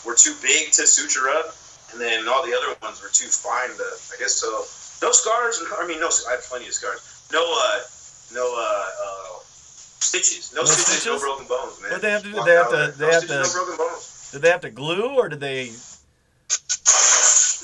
[0.06, 1.56] were too big to suture up,
[1.94, 4.66] and then all the other ones were too fine to I guess so.
[5.06, 5.64] No scars.
[5.80, 6.10] I mean, no.
[6.28, 7.00] I have plenty of scars.
[7.32, 7.80] No uh,
[8.36, 9.40] no uh, uh
[10.04, 10.52] stitches.
[10.54, 11.92] No, No stitches, No broken bones, man.
[11.92, 13.78] What they have to do- they have to- they no have stitches, to- No broken
[13.78, 14.04] bones.
[14.32, 15.72] Did they have to glue or did they?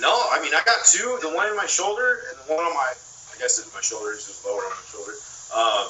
[0.01, 1.17] No, I mean I got two.
[1.21, 4.11] The one in my shoulder and the one on my, I guess it's my shoulder.
[4.11, 5.13] It's just lower on my shoulder.
[5.55, 5.87] Um,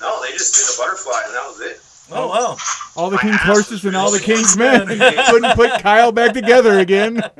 [0.00, 1.80] no, they just did a butterfly and that was it.
[2.12, 2.56] Oh wow!
[2.94, 4.86] All the My king's horses and all the king's men
[5.26, 7.22] couldn't put Kyle back together again.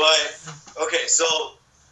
[0.00, 0.32] But
[0.80, 1.26] okay, so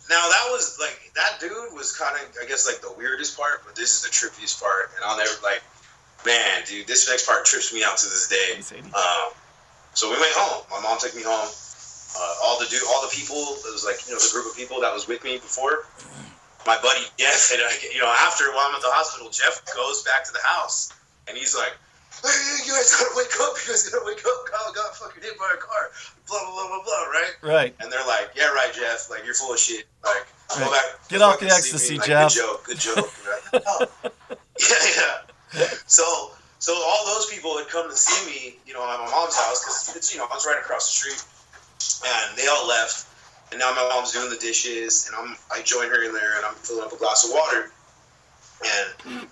[0.09, 3.63] now that was like that dude was kind of I guess like the weirdest part,
[3.67, 5.63] but this is the trippiest part, and I'll never like,
[6.29, 8.61] man, dude, this next part trips me out to this day.
[8.93, 9.33] Um,
[9.97, 10.63] so we went home.
[10.71, 11.49] My mom took me home.
[11.49, 14.57] Uh, all the dude, all the people, it was like you know the group of
[14.57, 15.89] people that was with me before.
[16.67, 20.03] My buddy Jeff, and I, you know after while I'm at the hospital, Jeff goes
[20.05, 20.93] back to the house,
[21.29, 21.73] and he's like,
[22.21, 22.33] "Hey,
[22.67, 23.55] you guys gotta wake up!
[23.61, 24.39] You guys gotta wake up!
[24.49, 25.93] Kyle got fucking hit by a car!"
[26.29, 27.05] Blah blah blah blah blah.
[27.13, 27.35] Right?
[27.41, 27.73] Right.
[27.81, 29.09] And they're like, "Yeah, right, Jeff.
[29.11, 29.85] Like you're full of shit.
[30.05, 30.27] Like
[30.59, 30.85] go back.
[31.09, 32.65] Get off the ecstasy, Like, Jeff." Good joke.
[32.65, 33.13] Good joke."
[33.53, 33.63] Right?
[33.67, 33.87] Oh.
[34.33, 35.29] yeah, yeah.
[35.87, 36.05] So,
[36.59, 39.65] so all those people had come to see me, you know, at my mom's house
[39.65, 41.23] because it's you know it's right across the street,
[42.07, 43.07] and they all left.
[43.51, 46.45] And now my mom's doing the dishes, and I'm I join her in there, and
[46.45, 47.71] I'm filling up a glass of water,
[48.65, 48.89] and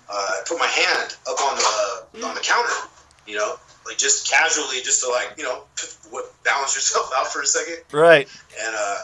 [0.09, 2.73] uh, I put my hand up on the on the counter,
[3.27, 5.63] you know, like just casually, just to like you know,
[6.43, 8.27] balance yourself out for a second Right.
[8.63, 8.97] and uh,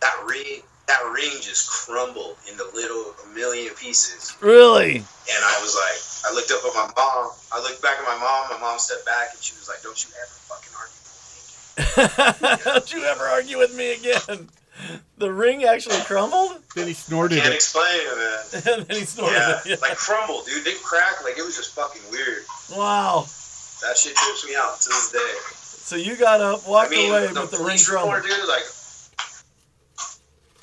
[0.00, 4.36] that ring that ring just crumbled into little a million pieces.
[4.40, 4.96] Really?
[4.96, 7.30] And I was like, I looked up at my mom.
[7.52, 8.50] I looked back at my mom.
[8.50, 11.00] My mom stepped back and she was like, "Don't you ever fucking argue."
[11.76, 12.58] With me again.
[12.74, 14.48] Don't you ever argue with me again?
[15.18, 17.56] The ring actually crumbled, then he snorted Can't it.
[17.56, 18.76] explain it, man.
[18.78, 19.80] and then he snorted Yeah, it.
[19.80, 20.64] like crumbled, dude.
[20.64, 22.42] They cracked like it was just fucking weird.
[22.76, 23.24] Wow.
[23.82, 25.32] That shit trips me out to this day.
[25.84, 28.22] So you got up, walked I mean, away, the but the ring crumbled.
[28.24, 28.64] dude, like.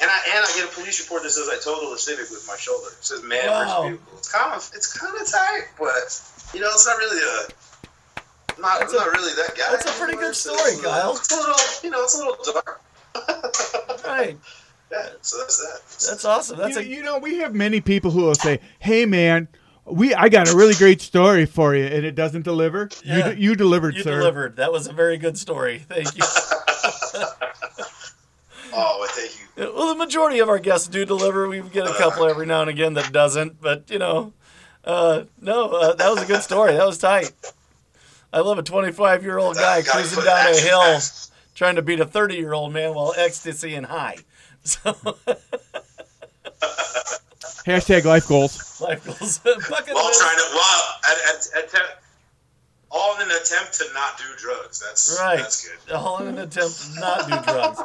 [0.01, 2.43] And I and I get a police report that says I totaled a Civic with
[2.47, 2.87] my shoulder.
[2.97, 3.63] It says man Wow.
[3.63, 4.17] versus vehicle.
[4.17, 6.09] It's kind of it's kind of tight, but
[6.53, 8.61] you know it's not really a.
[8.61, 9.71] Not, That's I'm a- not really that guy.
[9.71, 11.11] that's a pretty anymore, good so story, it's Kyle.
[11.15, 12.81] It's a little, you know, it's a little dark.
[14.05, 14.37] Right.
[14.91, 16.09] Yeah, so that's that.
[16.11, 16.57] That's awesome.
[16.57, 19.47] That's you, a you know, we have many people who will say, "Hey, man,
[19.85, 22.89] we I got a really great story for you," and it doesn't deliver.
[23.05, 23.29] Yeah.
[23.29, 24.17] You, d- you delivered, you sir.
[24.19, 24.57] delivered.
[24.57, 25.79] That was a very good story.
[25.87, 26.23] Thank you.
[28.73, 29.73] oh, well, thank you.
[29.75, 31.47] well, the majority of our guests do deliver.
[31.47, 34.33] We get a couple every now and again that doesn't, but you know,
[34.85, 36.73] uh, no, uh, that was a good story.
[36.73, 37.31] That was tight.
[38.33, 41.33] I love a 25 year old guy cruising down a hill fast.
[41.53, 44.17] trying to beat a 30 year old man while ecstasy and high.
[44.63, 44.79] So
[47.65, 48.79] Hashtag life goals.
[48.81, 49.39] Life goals.
[49.69, 50.21] Bucket While list.
[50.21, 51.93] trying to, while at, at, attempt,
[52.91, 54.79] all in an attempt to not do drugs.
[54.79, 55.37] That's Right.
[55.39, 55.93] That's good.
[55.93, 57.79] All in an attempt to not do drugs.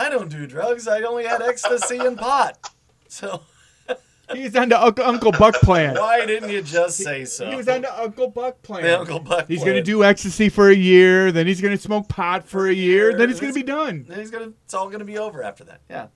[0.00, 0.88] I don't do drugs.
[0.88, 2.70] I only had ecstasy and pot.
[3.08, 3.42] So
[4.32, 5.94] He's on the Uncle, Uncle Buck plan.
[5.96, 7.50] why didn't you just say so?
[7.50, 8.84] He was on the Uncle Buck plan.
[8.84, 9.46] The Uncle Buck.
[9.48, 9.72] He's plan.
[9.74, 13.28] gonna do ecstasy for a year, then he's gonna smoke pot for a year, then
[13.28, 14.06] he's gonna be done.
[14.08, 14.52] Then he's gonna.
[14.64, 15.80] It's all gonna be over after that.
[15.90, 16.06] Yeah.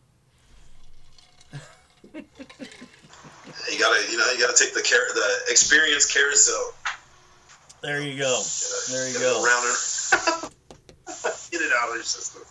[3.71, 6.73] You gotta, you know, you gotta take the car- the experience carousel.
[7.83, 8.43] There you go.
[8.91, 9.43] There you go.
[9.43, 10.53] Around and
[11.51, 12.43] get it out of your system.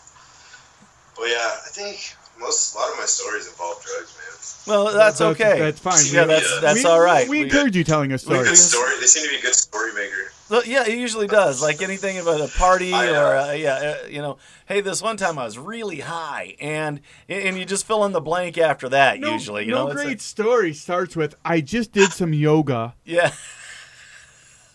[1.15, 4.29] But yeah, I think most a lot of my stories involve drugs, man.
[4.65, 5.59] Well, that's That's- okay.
[5.59, 6.05] that's fine.
[6.13, 7.27] Yeah, We- that's that's we, all right.
[7.27, 8.61] We We- encourage you telling us Good stories.
[8.63, 8.91] story.
[8.99, 10.31] They seem to be a good story maker.
[10.49, 11.61] Well, yeah, it usually does.
[11.61, 15.01] Like anything about a party I, uh, or uh, yeah, uh, you know, hey, this
[15.01, 18.87] one time I was really high, and and you just fill in the blank after
[18.89, 19.19] that.
[19.19, 22.33] No, usually, you no know, it's a- great story starts with I just did some
[22.33, 22.95] yoga.
[23.05, 23.31] yeah.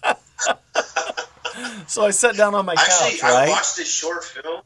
[1.86, 3.48] so I sat down on my Actually, couch, I right?
[3.48, 4.62] watched this short film.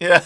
[0.00, 0.24] yeah.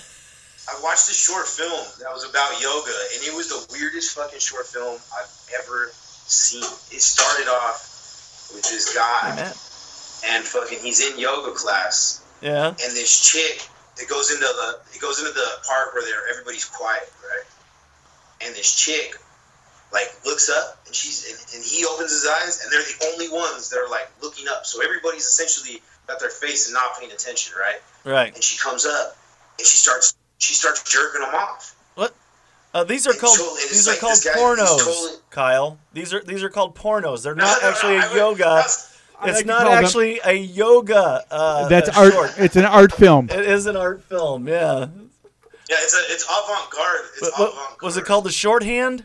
[0.68, 4.38] I watched this short film that was about yoga, and it was the weirdest fucking
[4.38, 5.33] short film I've
[5.64, 6.62] ever seen.
[6.92, 9.33] It started off with this guy,
[10.35, 12.68] and fucking he's in yoga class, Yeah.
[12.68, 13.66] and this chick
[14.00, 17.42] it goes into the it goes into the part where they're everybody's quiet right
[18.46, 19.16] and this chick
[19.92, 23.28] like looks up and she's and, and he opens his eyes and they're the only
[23.28, 27.11] ones that are like looking up so everybody's essentially got their face and not paying
[27.11, 28.33] attention right Right.
[28.33, 29.16] and she comes up
[29.59, 32.14] and she starts she starts jerking them off What?
[32.74, 35.79] Uh, these are It's called totally- it's these are like called guy- pornos, totally- Kyle.
[35.92, 37.22] These are these are called pornos.
[37.22, 38.44] They're not no, no, actually I a would- yoga.
[38.44, 38.85] that's-
[39.20, 41.24] I It's like not call them- actually a yoga.
[41.29, 42.12] Uh, That's uh, art.
[42.12, 42.35] short.
[42.38, 43.29] It's an art film.
[43.31, 44.46] It is an art film.
[44.46, 44.87] Yeah.
[45.68, 48.24] yeah it's a it's avant-garde it's What, what- avant-garde was it called?
[48.24, 49.05] The shorthand?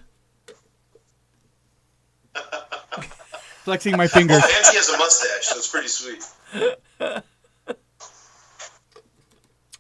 [3.64, 4.42] Flexing my fingers.
[4.44, 6.22] oh, and she has a mustache so it's pretty sweet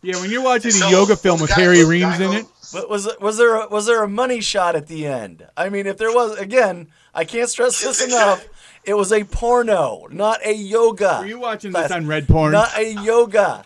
[0.03, 2.85] Yeah, when you're watching a yoga film with guy Harry goes- Reems in it, Wa-
[2.89, 5.47] Was was there a, was there a money shot at the end?
[5.55, 8.45] I mean, if there was, again, I can't stress this enough.
[8.83, 11.19] It was a porno, not a yoga.
[11.21, 12.51] were you watching this on Red Porn?
[12.51, 13.63] Not a yoga.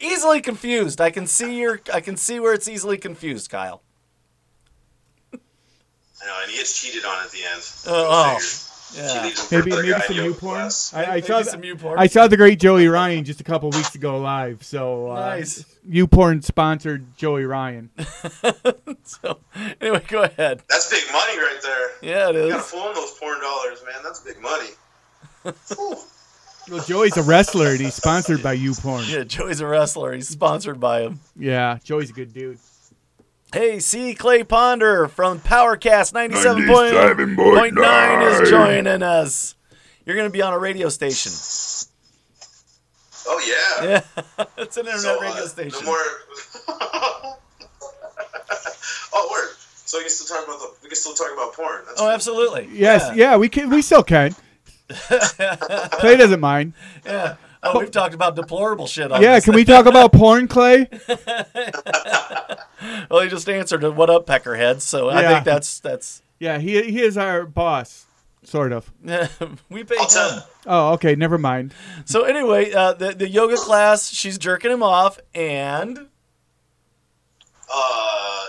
[0.00, 1.00] Easily confused.
[1.00, 1.80] I can see your.
[1.94, 3.80] I can see where it's easily confused, Kyle.
[5.32, 8.40] I know and he gets cheated on at the end uh, Oh, oh, figure.
[8.48, 9.22] She yeah.
[9.24, 10.60] leaves him for Maybe maybe some yoga new porn.
[10.60, 11.98] I, I Maybe saw some the, new porn.
[11.98, 14.62] I saw the great Joey Ryan just a couple weeks ago live.
[14.62, 15.64] So uh, Nice.
[15.88, 17.90] YouPorn sponsored Joey Ryan.
[19.04, 19.38] So
[19.80, 20.62] anyway, go ahead.
[20.68, 21.90] That's big money right there.
[22.02, 22.64] Yeah, it You gotta is.
[22.70, 23.94] fool in those porn dollars, man.
[24.02, 24.70] That's big money.
[26.68, 29.08] Well, Joey's a wrestler and he's sponsored by YouPorn.
[29.08, 30.12] Yeah, Joey's a wrestler.
[30.14, 31.20] He's sponsored by him.
[31.38, 32.58] Yeah, Joey's a good dude.
[33.52, 34.14] Hey, C.
[34.14, 39.54] Clay Ponder from Powercast 97.9 is joining us.
[40.04, 41.32] You're going to be on a radio station.
[43.28, 43.40] Oh
[43.80, 43.84] yeah.
[43.84, 44.02] Yeah,
[44.58, 45.84] it's an internet So, uh, radio The station.
[45.84, 45.96] more.
[49.14, 49.48] oh, word.
[49.84, 50.70] So we can still talk about the.
[50.82, 51.82] We can still talk about porn.
[51.86, 52.12] That's Oh, cool.
[52.12, 52.68] absolutely.
[52.72, 53.68] Yes, yeah, we can.
[53.70, 54.34] We still can.
[54.90, 56.74] Clay doesn't mind.
[57.04, 57.36] Yeah.
[57.64, 59.44] Oh, we've talked about deplorable shit on Yeah, this.
[59.44, 60.88] can we talk about porn, Clay?
[63.10, 64.80] Well, he just answered a what up, Peckerhead.
[64.80, 65.28] So I Yeah.
[65.34, 66.22] think that's that's.
[66.38, 68.06] Yeah, he he is our boss,
[68.42, 68.92] sort of.
[69.70, 70.08] we pay I'll him.
[70.10, 70.48] tell.
[70.66, 71.72] Oh, okay, never mind.
[72.04, 76.08] So anyway, uh, the the yoga class, she's jerking him off, and
[77.72, 78.46] Uh,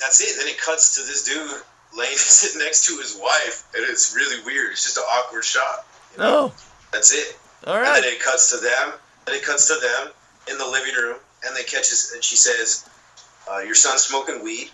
[0.00, 0.36] that's it.
[0.38, 1.62] Then it cuts to this dude
[1.96, 4.72] laying sitting next to his wife, and it's really weird.
[4.72, 5.86] It's just an awkward shot.
[6.18, 6.52] oh,
[6.92, 7.36] That's it.
[7.66, 8.02] all And right.
[8.02, 8.92] then it cuts to them.
[9.26, 10.12] And it cuts to them
[10.50, 12.88] in the living room, and they catches and she says,
[13.50, 14.70] uh, "Your son's smoking weed."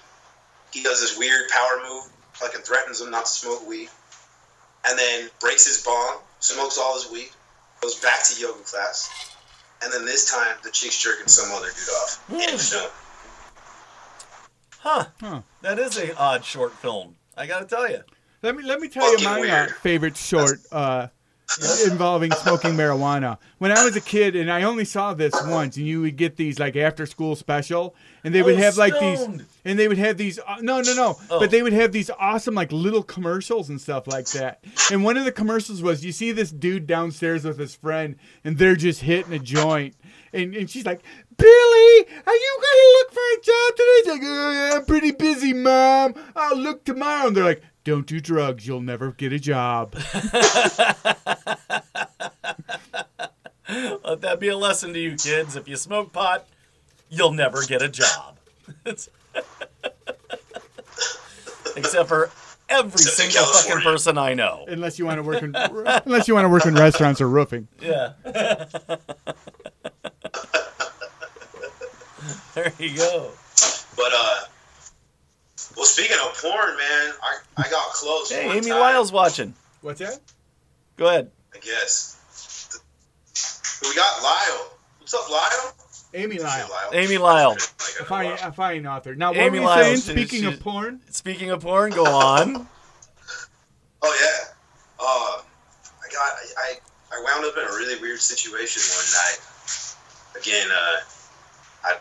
[0.73, 2.05] He does this weird power move,
[2.35, 3.89] fucking threatens him not to smoke weed,
[4.87, 7.31] and then breaks his bong, smokes all his weed,
[7.81, 9.35] goes back to yoga class,
[9.83, 12.25] and then this time the chick's jerking some other dude off.
[12.33, 12.91] End film.
[14.81, 15.07] Huh.
[15.21, 15.43] Huh.
[15.63, 17.17] That is a odd short film.
[17.37, 18.01] I got to tell you.
[18.43, 19.71] Let me let me tell you my uh, weird.
[19.77, 21.09] favorite short uh,
[21.87, 23.39] involving smoking marijuana.
[23.59, 26.37] When I was a kid, and I only saw this once, and you would get
[26.37, 27.97] these like after school special,
[28.29, 29.21] and they would have like these,
[29.65, 30.39] and they would have these.
[30.39, 31.19] Uh, no, no, no.
[31.31, 31.41] Oh.
[31.41, 34.63] But they would have these awesome like little commercials and stuff like that.
[34.93, 38.59] And one of the commercials was you see this dude downstairs with his friend, and
[38.59, 39.95] they're just hitting a joint.
[40.31, 41.01] And, and she's like,
[41.39, 41.49] Billy,
[42.27, 43.97] are you gonna look for a job today?
[43.97, 46.15] He's like, "Uh, I'm pretty busy, mom.
[46.37, 47.29] I'll look tomorrow.
[47.29, 48.67] And they're like, Don't do drugs.
[48.67, 49.95] You'll never get a job.
[54.05, 55.57] Let that be a lesson to you kids.
[55.57, 56.47] If you smoke pot,
[57.11, 58.39] you'll never get a job.
[61.77, 62.31] Except for
[62.69, 64.65] every Except in single fucking person I know.
[64.69, 67.69] Unless you want to work in unless you want to work in restaurants or roofing.
[67.81, 68.13] Yeah.
[72.55, 73.31] there you go.
[73.97, 74.41] But uh,
[75.77, 78.31] well, speaking of porn, man, I, I got close.
[78.31, 79.55] Hey, Amy time, Lyle's watching.
[79.81, 80.19] What's that?
[80.97, 81.31] Go ahead.
[81.55, 82.17] I guess.
[83.83, 84.73] We got Lyle.
[84.99, 85.75] What's up, Lyle?
[86.15, 87.53] Amy Lyle, Amy Lyle.
[87.53, 89.15] a fine, a fine author.
[89.15, 89.97] Now, what Amy were you Lyle, saying?
[89.97, 92.67] she- Speaking she- of porn, Speaking of porn, go on.
[94.01, 94.55] Oh yeah.
[95.01, 96.75] Uh, I got I, I
[97.19, 100.41] I wound up in a really weird situation one night.
[100.41, 100.97] Again, uh,
[101.85, 101.97] I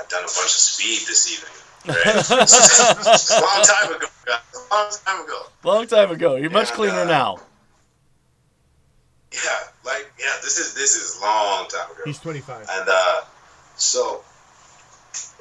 [0.00, 1.52] I'd done a bunch of speed this evening.
[1.88, 2.06] Right?
[2.06, 4.06] A long time ago.
[4.70, 5.42] long time ago.
[5.62, 6.36] Long time ago.
[6.36, 7.38] You're much cleaner uh, now.
[9.32, 9.40] Yeah,
[9.84, 12.00] like yeah, this is this is long time ago.
[12.06, 12.66] he's 25.
[12.70, 13.20] And uh,
[13.82, 14.22] so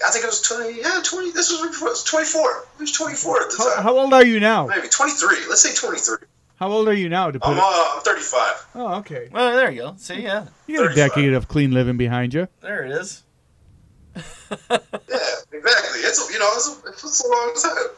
[0.06, 0.80] I think it was twenty.
[0.82, 1.32] Yeah, twenty.
[1.32, 2.66] This was before- it was twenty four.
[2.78, 3.84] It was twenty four at the How, time.
[3.84, 4.68] how old are you now?
[4.68, 5.38] Maybe twenty three.
[5.48, 6.28] Let's say twenty three.
[6.60, 7.32] How old are you now?
[7.32, 7.64] To put I'm it?
[7.64, 8.66] uh, I'm thirty five.
[8.76, 9.30] Oh, okay.
[9.32, 9.96] Well, there you go.
[9.98, 10.48] See, yeah.
[10.68, 12.48] You got a decade of clean living behind you.
[12.62, 13.24] There it is.
[14.52, 14.78] Yeah,
[15.54, 16.00] exactly.
[16.02, 17.90] It's a, you know it's a, it's a long time,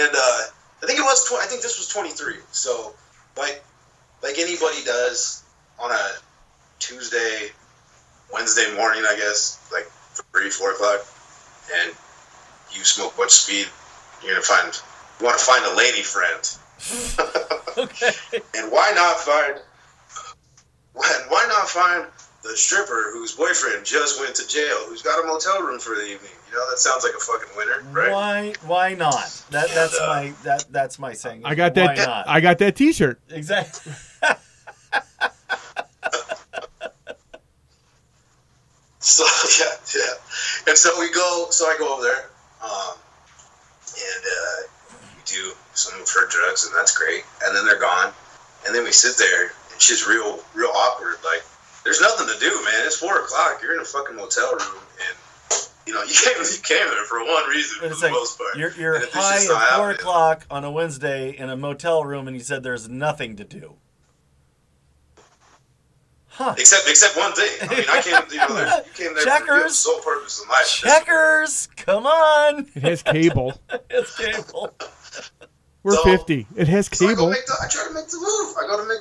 [0.00, 0.40] and uh,
[0.82, 1.24] I think it was.
[1.28, 2.36] Tw- I think this was twenty three.
[2.52, 2.94] So
[3.36, 3.62] like
[4.22, 5.42] like anybody does
[5.80, 6.08] on a
[6.78, 7.48] Tuesday,
[8.32, 9.86] Wednesday morning, I guess, like
[10.32, 11.00] three, four o'clock,
[11.82, 11.92] and
[12.72, 13.66] you smoke a bunch of speed,
[14.22, 14.72] you're gonna find
[15.20, 16.42] you want to find a lady friend.
[17.78, 18.10] Okay.
[18.56, 19.60] And why not find
[20.94, 22.06] why, why not find
[22.42, 26.04] the stripper whose boyfriend just went to jail, who's got a motel room for the
[26.04, 26.30] evening?
[26.48, 28.12] You know, that sounds like a fucking winner, right?
[28.12, 28.54] Why?
[28.64, 29.44] Why not?
[29.50, 31.42] That that's uh, my that that's my saying.
[31.44, 32.06] I got Why that.
[32.06, 32.28] not?
[32.28, 33.20] I got that T-shirt.
[33.30, 33.92] exactly.
[39.06, 39.22] So
[39.62, 40.14] yeah, yeah.
[40.66, 41.46] And so we go.
[41.50, 42.98] So I go over there, um,
[43.94, 44.66] and uh,
[45.14, 47.22] we do some of her drugs, and that's great.
[47.44, 48.12] And then they're gone,
[48.66, 51.22] and then we sit there, and she's real, real awkward.
[51.22, 51.46] Like
[51.84, 52.82] there's nothing to do, man.
[52.84, 53.62] It's four o'clock.
[53.62, 55.14] You're in a fucking motel room, and
[55.86, 58.56] you know you came, you came there for one reason for the like most part.
[58.56, 62.02] you're you're And if it's high at four o'clock on a Wednesday in a motel
[62.04, 63.76] room, and you said there's nothing to do.
[66.36, 66.54] Huh?
[66.58, 67.48] Except, except one thing.
[67.62, 69.76] I mean, I came, you know, there, you came there for the Checkers.
[69.76, 70.68] sole purpose in life.
[70.68, 72.66] Checkers, come on!
[72.74, 73.54] It has cable.
[73.90, 74.74] It's cable.
[75.82, 76.46] We're So- 50.
[76.56, 77.26] It has So I go cable.
[77.26, 78.54] Oh, make the, I try to make the move.
[78.60, 79.00] I go to make.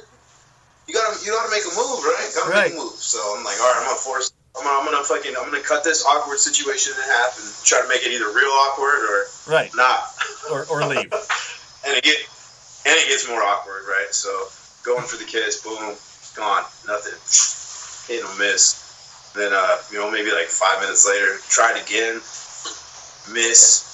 [0.87, 2.31] You gotta, you gotta make a move, right?
[2.35, 2.69] Gotta Right.
[2.71, 2.93] make a move.
[2.93, 4.31] So I'm like, all right, I'm gonna force.
[4.55, 7.81] I'm gonna, I'm gonna fucking, I'm gonna cut this awkward situation in half and try
[7.81, 10.07] to make it either real awkward or Right, not.
[10.49, 11.11] or or leave.
[11.83, 12.15] and it get,
[12.87, 14.07] and it gets more awkward, right?
[14.15, 14.29] So
[14.85, 15.97] going for the kiss, boom,
[16.35, 17.17] gone, nothing,
[18.07, 19.31] hit and miss.
[19.35, 22.15] Then, uh, you know, maybe like five minutes later, tried again,
[23.33, 23.91] miss.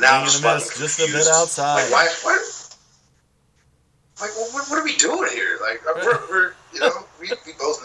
[0.00, 1.82] Now I'm Swing and just, miss, just a bit outside.
[1.90, 2.38] Like, why, why,
[4.20, 5.58] like, well, what, what are we doing here?
[5.60, 7.82] Like, uh, we're, we're you know, we, we both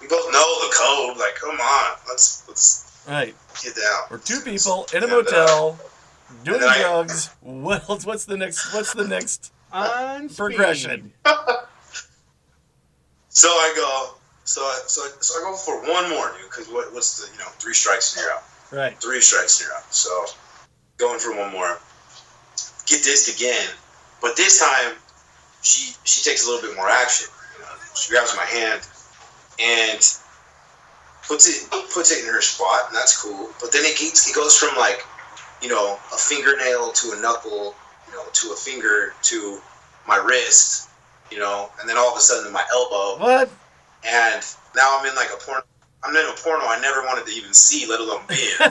[0.00, 1.16] we both know the code.
[1.16, 4.02] Like, come on, let's let's Right, get down.
[4.10, 5.78] we're two people in a And, uh, motel
[6.44, 7.30] doing and then I- drugs.
[7.40, 8.04] What else?
[8.04, 8.74] What's the next?
[8.74, 10.36] What's the next On speed.
[10.36, 11.12] progression?
[13.38, 16.50] So I go, so I, so so I go for one more, dude.
[16.50, 18.42] Because what, what's the you know three strikes and you're out.
[18.72, 19.00] Right.
[19.00, 19.94] Three strikes and you're out.
[19.94, 20.10] So
[20.96, 21.78] going for one more.
[22.86, 23.68] Get this again,
[24.20, 24.96] but this time
[25.62, 27.28] she she takes a little bit more action.
[27.54, 28.82] You know, she grabs my hand
[29.62, 30.02] and
[31.22, 33.50] puts it puts it in her spot, and that's cool.
[33.60, 35.06] But then it gets, it goes from like
[35.62, 37.76] you know a fingernail to a knuckle,
[38.08, 39.60] you know, to a finger to
[40.08, 40.87] my wrist,
[41.30, 43.50] you know, and then all of a sudden my elbow What?
[44.06, 44.42] and
[44.76, 45.62] now I'm in like a porn.
[46.04, 48.70] I'm in a porno I never wanted to even see, let alone be in.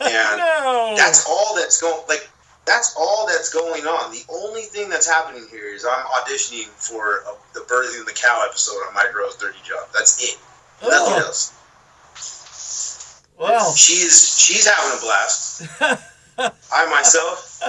[0.00, 0.94] And no.
[0.96, 2.00] that's all that's going.
[2.08, 2.28] Like
[2.66, 4.12] that's all that's going on.
[4.12, 8.44] The only thing that's happening here is I'm auditioning for a, the birthing the cow
[8.48, 9.88] episode on My Girl's Dirty Job.
[9.92, 10.38] That's it.
[10.82, 10.88] Oh.
[10.88, 13.22] Nothing Oh, else.
[13.38, 15.62] well, She's she's having a blast.
[16.72, 17.60] I myself,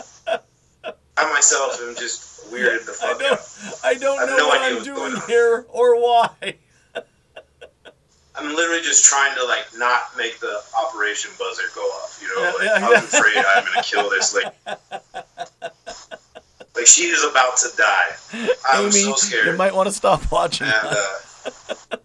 [1.18, 3.34] I myself am just weirded the I fuck don't.
[3.34, 3.80] out.
[3.84, 6.56] I don't I know no what I'm doing here or why.
[8.36, 12.20] I'm literally just trying to like not make the operation buzzer go off.
[12.22, 14.50] You know, like, I'm afraid I'm gonna kill this lady.
[16.76, 18.50] Like she is about to die.
[18.68, 19.46] I'm Amy, so scared.
[19.46, 20.66] you might want to stop watching.
[20.66, 21.98] and uh,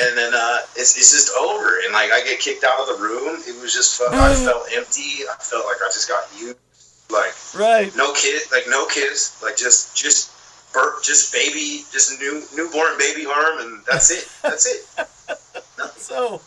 [0.00, 3.02] and then uh, it's, it's just over and like i get kicked out of the
[3.02, 6.56] room it was just i felt empty i felt like i just got used
[7.10, 7.90] like Right.
[7.96, 10.30] no kid like no kids like just just
[10.72, 14.86] birth just baby just new newborn baby arm and that's it that's it
[15.96, 16.40] So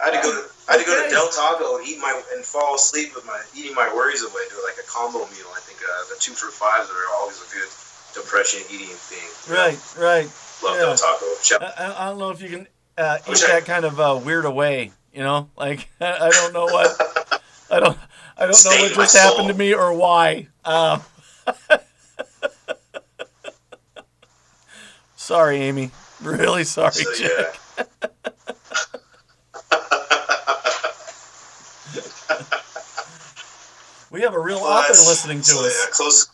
[0.00, 2.08] i had to go to I had to go to Del Taco and eat my
[2.32, 4.40] and fall asleep with my eating my worries away.
[4.48, 5.50] Do like a combo meal.
[5.52, 7.68] I think uh, the two for fives are always a good
[8.16, 9.28] depression eating thing.
[9.44, 9.60] you know?
[9.60, 10.28] Right, right.
[10.64, 10.82] Love Yeah.
[10.86, 11.26] Del Taco.
[11.42, 14.44] Shout- I, I don't know if you can uh, eat that kind of uh, weird
[14.44, 14.92] away.
[15.12, 16.88] You know, like I, I don't know what
[17.70, 17.98] I don't
[18.36, 20.48] I don't know what just happened to me or why.
[20.64, 21.02] Um,
[25.16, 25.90] sorry, Amy.
[26.22, 27.58] Really sorry, So, Jack.
[27.78, 27.84] yeah.
[34.10, 35.74] We have a real Well, author listening to so, us.
[35.76, 36.30] Yeah, close.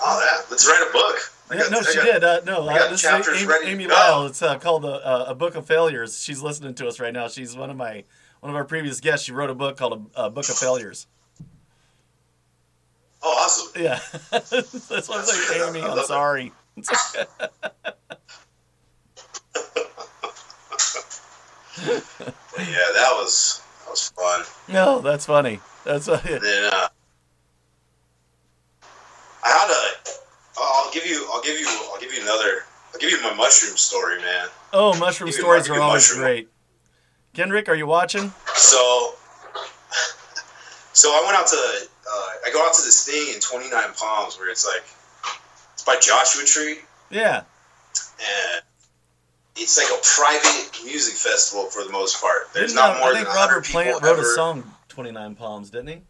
[0.00, 1.16] oh yeah, let's write a book.
[1.50, 2.24] Got- no, she got- did.
[2.24, 3.86] Uh, no, I got uh, this is Amy, Amy.
[3.86, 4.26] Lyle.
[4.26, 6.22] It's uh, called a, uh, a Book of Failures.
[6.22, 7.28] She's listening to us right now.
[7.28, 8.04] She's one of my
[8.40, 9.26] one of our previous guests.
[9.26, 11.06] She wrote a book called a, a Book of Failures.
[13.22, 13.82] Oh, awesome.
[13.82, 14.50] Yeah, that's
[15.08, 15.82] what I'm saying, Amy.
[15.82, 16.52] I'm sorry.
[22.58, 24.44] Yeah, that was that was fun.
[24.72, 25.60] No, that's funny.
[25.84, 26.88] That's uh, And then uh,
[29.44, 29.83] I had a.
[30.94, 31.28] I'll give you.
[31.32, 31.66] I'll give you.
[31.92, 32.62] I'll give you another.
[32.92, 34.46] I'll give you my mushroom story, man.
[34.72, 36.20] oh, mushroom Give stories my- are always mushroom.
[36.20, 36.48] great.
[37.32, 38.32] Kendrick, are you watching?
[38.54, 38.78] So,
[40.92, 41.56] so I went out to.
[41.56, 44.84] Uh, I go out to this thing in Twenty Nine Palms where it's like,
[45.72, 46.76] it's by Joshua Tree,
[47.10, 47.38] Yeah.
[48.18, 48.62] and
[49.56, 52.52] it's like a private music festival for the most part.
[52.52, 54.22] There's Didn't, not uh, more I than think 100 Robert people Plant wrote ever.
[54.22, 56.00] a song, Twenty Nine Palms, didn't he?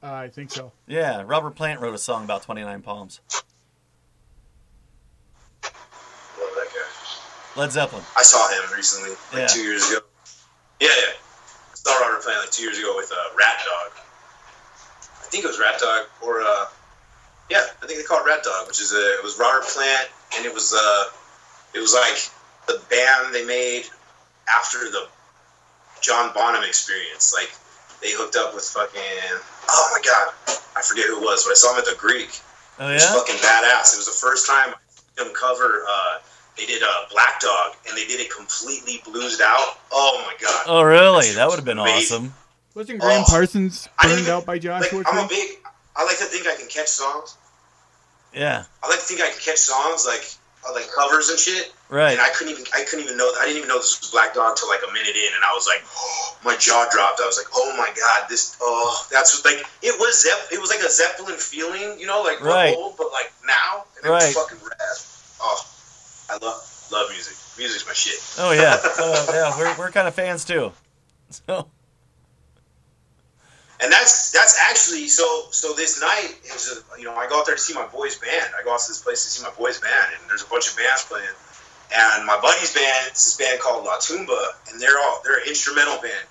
[0.00, 0.70] Uh, I think so.
[0.86, 3.18] Yeah, Robert Plant wrote a song about Twenty Nine Palms.
[5.64, 5.72] Love
[6.54, 7.47] that guy.
[7.58, 8.04] Led Zeppelin.
[8.16, 9.46] I saw him recently, like Yeah.
[9.48, 9.98] two years ago.
[10.78, 11.10] Yeah, yeah.
[11.10, 13.98] I saw Robert playing like two years ago with uh, Rat Dog.
[13.98, 16.66] I think it was Rat Dog, or uh,
[17.50, 20.08] yeah, I think they call it Rat Dog, which is a it was Robert Plant,
[20.36, 21.04] and it was uh,
[21.74, 22.30] it was like
[22.68, 23.86] the band they made
[24.48, 25.08] after the
[26.00, 27.34] John Bonham experience.
[27.34, 27.50] Like
[28.00, 29.02] they hooked up with fucking
[29.68, 30.32] oh my god,
[30.76, 32.30] I forget who it was, but I saw him at the Greek.
[32.78, 33.12] Oh It was yeah.
[33.18, 33.94] fucking badass.
[33.94, 35.82] It was the first time I them cover.
[35.90, 36.18] Uh,
[36.58, 39.78] they did uh, Black Dog, and they did it completely bluesed out.
[39.92, 40.64] Oh my god!
[40.66, 41.30] Oh really?
[41.32, 42.16] That would have been Amazing.
[42.28, 42.34] awesome.
[42.74, 43.30] Wasn't Gram Oh.
[43.30, 45.36] Parsons burned even- out by Like, Joshua I'm a Tree?
[45.36, 45.58] big.
[45.96, 47.36] I like to think I can catch songs.
[48.34, 48.64] Yeah.
[48.82, 50.22] I like to think I can catch songs like
[50.68, 51.72] uh, like covers and shit.
[51.88, 52.12] Right.
[52.12, 52.64] And I couldn't even.
[52.74, 53.30] I couldn't even know.
[53.40, 55.52] I didn't even know this was Black Dog till like a minute in, and I
[55.54, 55.82] was like,
[56.44, 57.20] my jaw dropped.
[57.22, 58.56] I was like, oh my god, this.
[58.60, 60.22] Oh, that's what like it was.
[60.22, 60.52] Zepp.
[60.52, 62.76] It was like a Zeppelin feeling, you know, like Right.
[62.76, 64.22] old, but like now, and it Right.
[64.22, 64.96] was fucking rad.
[65.40, 65.64] Oh,
[66.30, 67.36] I love love music.
[67.58, 68.18] Music's my shit.
[68.38, 68.76] Oh yeah.
[68.98, 69.58] Uh, yeah.
[69.58, 70.72] We're we're kind of fans too.
[71.30, 71.68] So.
[73.80, 77.38] And that's that's actually so so this night it was a, you know I go
[77.38, 78.50] out there to see my boys band.
[78.58, 80.70] I go out to this place to see my boys band, and there's a bunch
[80.70, 81.28] of bands playing.
[81.94, 85.48] And my buddy's band, it's this band called La Tumba, and they're all they're an
[85.48, 86.26] instrumental band,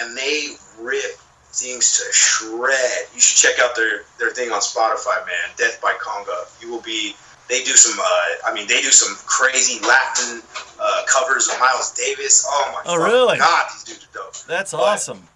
[0.00, 1.12] and they rip
[1.52, 3.06] things to shred.
[3.14, 5.54] You should check out their their thing on Spotify, man.
[5.56, 6.62] Death by Conga.
[6.62, 7.14] You will be.
[7.48, 7.98] They do some.
[7.98, 10.42] Uh, I mean, they do some crazy Latin
[10.80, 12.46] uh, covers of Miles Davis.
[12.48, 12.82] Oh my.
[12.92, 13.38] Oh, really?
[13.38, 15.26] God, these dudes are dope That's But- awesome.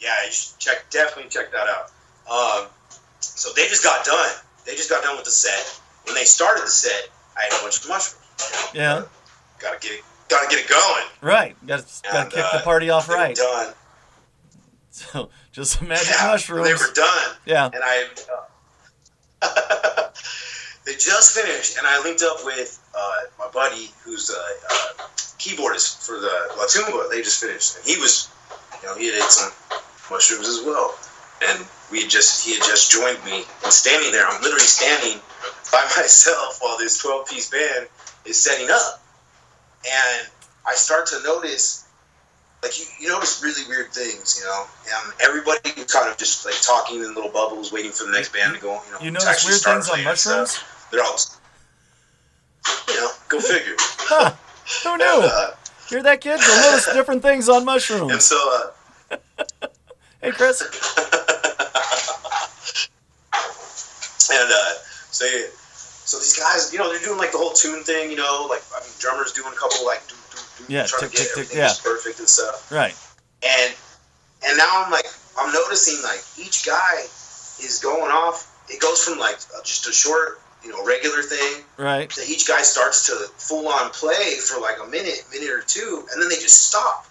[0.00, 1.90] yeah, you should check definitely check that out.
[2.30, 2.68] Um,
[3.20, 4.30] so they just got done.
[4.66, 5.80] They just got done with the set.
[6.04, 8.70] When they started the set, I had a bunch of mushrooms.
[8.74, 8.96] you know?
[8.98, 9.04] Yeah.
[9.60, 10.04] Gotta get it.
[10.28, 11.04] Gotta get it going.
[11.22, 11.56] Right.
[11.66, 13.34] Got to And, kick uh, the party off right.
[13.36, 13.72] done.
[14.90, 16.66] So just imagine Yeah, mushrooms.
[16.66, 17.66] They were done, Yeah.
[17.66, 18.06] and I.
[19.42, 20.08] Uh,
[20.86, 25.04] they just finished, and I linked up with uh, my buddy, who's a uh,
[25.36, 27.08] keyboardist for the La Tumba.
[27.10, 28.30] They just finished, and he was,
[28.80, 29.52] you know, he had ate some
[30.10, 30.96] mushrooms as well.
[31.46, 35.20] And we had just, he had just joined me, and standing there, I'm literally standing
[35.72, 37.88] by myself while this 12 piece band
[38.24, 39.02] is setting up,
[39.84, 40.28] and
[40.66, 41.82] I start to notice.
[42.62, 44.64] Like you, you notice really weird things, you know.
[44.88, 48.54] And everybody kind of just like talking in little bubbles, waiting for the next band
[48.54, 48.80] to go.
[48.86, 50.50] You know, You notice weird things on mushrooms.
[50.52, 50.75] stuff.
[50.90, 51.16] They're all,
[52.88, 53.74] you know, go figure.
[53.78, 54.32] Huh.
[54.84, 55.30] Who And, knew?
[55.90, 56.40] You're that, kid.
[56.40, 58.12] You'll notice different things on mushrooms.
[58.12, 58.70] and so,
[59.10, 59.16] uh,
[60.22, 60.60] Hey, Chris.
[64.32, 64.72] and uh,
[65.10, 65.48] so, you-
[66.06, 68.62] so these guys, you know, they're doing like the whole tune thing, you know, like
[68.76, 71.18] I mean, drummers doing a couple like, doo, doo, doo, Yeah, trying tick, to get
[71.18, 71.66] tick, tick, everything yeah.
[71.68, 72.70] just perfect and stuff.
[72.70, 72.94] Right.
[73.42, 73.74] And
[74.46, 75.06] and now I'm like,
[75.38, 77.00] I'm noticing like each guy
[77.58, 78.52] is going off.
[78.68, 82.10] It goes from like uh, just a short, you know, regular thing Right.
[82.10, 86.04] that each guy starts to full on play for like a minute, minute or two,
[86.12, 87.06] and then they just stop.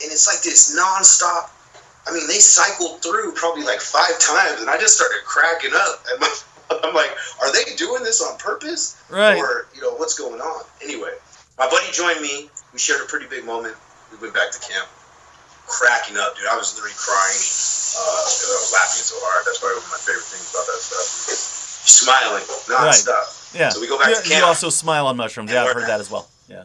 [0.00, 1.50] And it's like this nonstop.
[2.06, 6.04] I mean, they cycled through probably like five times, and I just started cracking up.
[6.12, 6.30] And my,
[6.84, 7.10] I'm like,
[7.42, 9.02] are they doing this on purpose?
[9.10, 9.36] Right.
[9.38, 10.62] Or, you know, what's going on?
[10.82, 11.10] Anyway,
[11.58, 12.48] my buddy joined me.
[12.72, 13.74] We shared a pretty big moment.
[14.12, 14.86] we went back to camp,
[15.66, 16.46] cracking up, dude.
[16.46, 17.42] I was literally crying
[17.98, 19.42] uh, because I was laughing so hard.
[19.46, 21.55] That's probably one of my favorite things about that stuff.
[21.86, 23.54] Smiling nonstop.
[23.54, 23.68] Yeah.
[23.70, 24.46] So we go back you, to you camp.
[24.46, 25.50] also smile on mushrooms.
[25.52, 26.28] Yeah, I've heard that as well.
[26.48, 26.64] Yeah.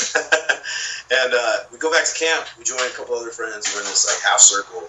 [0.16, 2.46] and uh, we go back to camp.
[2.58, 3.70] We join a couple other friends.
[3.74, 4.88] We're in this like half circle,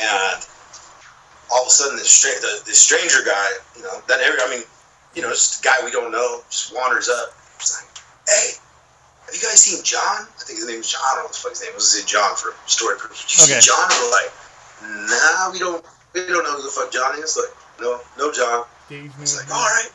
[0.00, 0.46] and
[1.52, 4.48] all of a sudden, this, stra- the, this stranger guy, you know, that every, I
[4.50, 4.62] mean,
[5.14, 7.34] you know, just a guy we don't know, just wanders up.
[7.58, 7.90] He's like,
[8.28, 8.52] "Hey,
[9.26, 10.28] have you guys seen John?
[10.30, 11.02] I think his name was John.
[11.04, 11.90] I don't know what the fuck his name was.
[11.90, 13.26] Say John for story purposes.
[13.26, 13.60] Did you Okay.
[13.60, 13.84] see John?
[13.90, 14.30] And we're like,
[15.10, 15.84] Nah, we don't.
[16.14, 17.36] We don't know who the fuck John is.
[17.36, 18.64] Like, no, no John.
[18.90, 19.90] It's like, all right,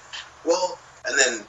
[0.46, 1.46] well, and then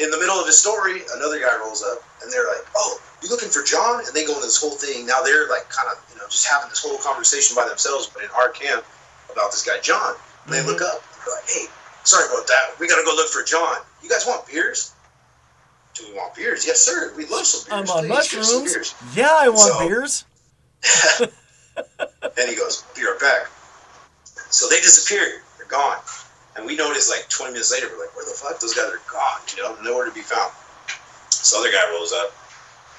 [0.00, 3.28] in the middle of his story, another guy rolls up, and they're like, oh, you
[3.28, 4.00] looking for John?
[4.00, 5.06] And they go into this whole thing.
[5.06, 8.24] Now they're like, kind of, you know, just having this whole conversation by themselves, but
[8.24, 8.84] in our camp
[9.30, 10.16] about this guy John.
[10.44, 10.68] And they mm-hmm.
[10.68, 11.66] look up, and they're like, hey,
[12.04, 12.80] sorry about that.
[12.80, 13.76] We gotta go look for John.
[14.02, 14.94] You guys want beers?
[15.94, 16.66] Do we want beers?
[16.66, 17.12] Yes, sir.
[17.16, 17.90] We'd love some I'm beers.
[17.90, 18.94] on Please, give us some mushrooms.
[19.14, 20.24] Yeah, I want So- beers.
[22.40, 23.50] And he goes, be right back.
[24.50, 25.42] So they disappeared.
[25.58, 25.98] They're gone.
[26.56, 28.60] And we noticed like 20 minutes later, we're like, where the fuck?
[28.60, 30.52] Those guys are gone, you know, nowhere to be found.
[31.30, 32.34] So other guy rolls up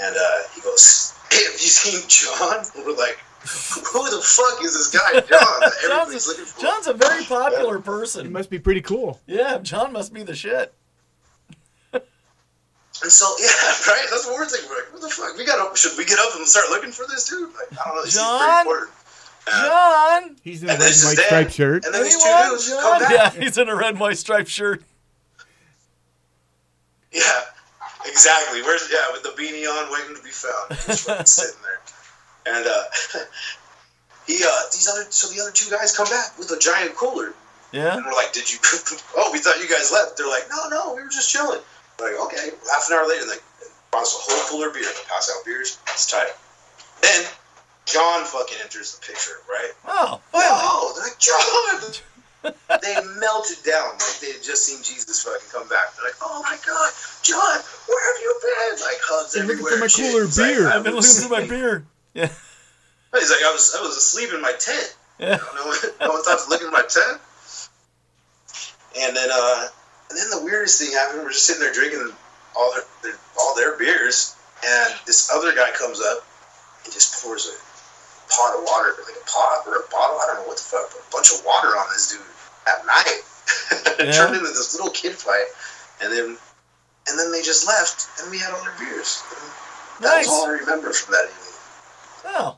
[0.02, 2.66] and uh, he goes, hey, have you seen John?
[2.76, 5.60] And we're like, who the fuck is this guy, John?
[5.62, 6.62] that everybody's John's, looking for.
[6.62, 8.26] John's a very popular He person.
[8.26, 9.20] He must be pretty cool.
[9.28, 10.74] Yeah, John must be the shit.
[13.04, 13.48] And so, yeah,
[13.92, 14.06] right?
[14.12, 14.70] That's what we're thinking.
[14.70, 15.36] We're like, what the fuck?
[15.36, 17.50] We gotta, should we get up and start looking for this dude?
[17.50, 18.04] Like, I don't know.
[18.04, 18.66] This seems pretty John?
[19.48, 19.64] Important.
[19.64, 20.36] Uh, John!
[20.44, 21.86] He's in a red and white striped shirt.
[21.86, 22.50] And then these two Anyone?
[22.52, 23.00] dudes come John?
[23.02, 23.34] back.
[23.36, 24.84] Yeah, he's in a red and white striped shirt.
[27.12, 27.42] Yeah,
[28.06, 28.62] exactly.
[28.62, 32.56] Where's yeah with the beanie on, waiting to be found, just fucking sitting there.
[32.56, 32.84] And uh,
[34.28, 37.34] he uh, these other so the other two guys come back with a giant cooler,
[37.74, 37.98] Yeah?
[37.98, 38.58] and we're like, "Did you?
[39.18, 41.60] oh, we thought you guys left." They're like, "No, no, we were just chilling."
[42.00, 42.50] We're like, okay.
[42.72, 43.36] Half an hour later, they
[43.92, 44.84] brought us a whole cooler of beer.
[44.84, 45.78] They pass out beers.
[45.94, 46.32] It's tight.
[47.02, 47.26] Then
[47.86, 49.72] John fucking enters the picture, right?
[49.88, 50.22] Oh.
[50.34, 52.52] Oh, they're like John.
[52.82, 55.94] they melted down like they had just seen Jesus fucking come back.
[55.96, 56.90] They're like, "Oh my God,
[57.22, 59.74] John, where have you been?" Like hugs Been looking everywhere.
[59.74, 60.12] for my shit.
[60.12, 60.68] cooler He's like, beer.
[60.68, 61.86] I I've been was looking for my beer.
[62.14, 62.30] Yeah.
[63.14, 64.96] He's like, I was, I was asleep in my tent.
[65.20, 65.38] Yeah.
[65.56, 67.20] No one, no one thought to look in my tent.
[69.00, 69.68] And then, uh,
[70.10, 71.24] and then the weirdest thing happened.
[71.24, 72.12] We're just sitting there drinking
[72.56, 76.26] all their, their all their beers, and this other guy comes up
[76.86, 77.56] and just pours a
[78.32, 80.18] pot of water, like a pot or a bottle.
[80.18, 82.22] I don't know what the fuck, but a bunch of water on this dude
[82.68, 83.22] at night.
[84.00, 84.12] it Yeah.
[84.14, 85.46] turned into this little kid fight,
[86.02, 86.38] and then,
[87.08, 89.22] and then they just left, and we had all their beers.
[89.30, 90.28] And that Nice.
[90.28, 92.38] was all I remember from that evening.
[92.38, 92.58] Oh,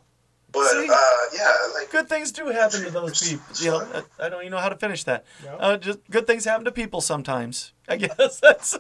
[0.52, 0.88] But See?
[0.90, 0.96] uh,
[1.34, 3.46] yeah, like good things do happen to those people.
[3.60, 5.26] You know, I I don't even know how to finish that.
[5.44, 5.56] Yeah.
[5.56, 7.72] Uh, just good things happen to people sometimes.
[7.90, 8.78] I guess that's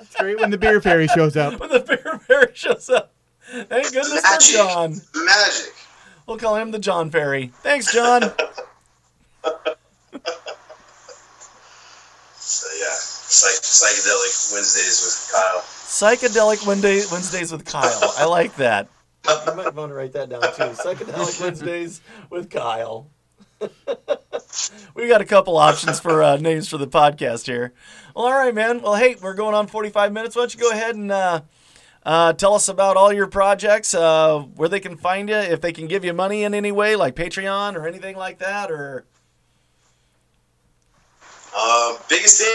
[0.00, 1.60] It's great when the beer fairy shows up.
[1.60, 3.12] when the beer fairy shows up.
[3.46, 4.54] Thank goodness for Magic.
[4.56, 4.90] John.
[5.26, 5.73] magic.
[6.26, 7.52] We'll call him the John Ferry.
[7.62, 8.32] Thanks, John.
[12.36, 15.60] So yeah, psych- psychedelic Wednesdays with Kyle.
[15.62, 18.12] Psychedelic Wednesday, Wednesdays with Kyle.
[18.18, 18.88] I like that.
[19.46, 20.74] You might want to write that down too.
[20.76, 23.08] Psychedelic Wednesdays with Kyle.
[24.94, 27.72] We've got a couple options for uh, names for the podcast here.
[28.14, 28.82] Well, all right, man.
[28.82, 30.36] Well, hey, we're going on 45 minutes.
[30.36, 31.40] Why don't you go ahead and uh,
[32.04, 35.72] uh, tell us about all your projects, uh, where they can find you, if they
[35.72, 39.04] can give you money in any way, like Patreon or anything like that, or
[41.56, 42.48] Uh, biggest thing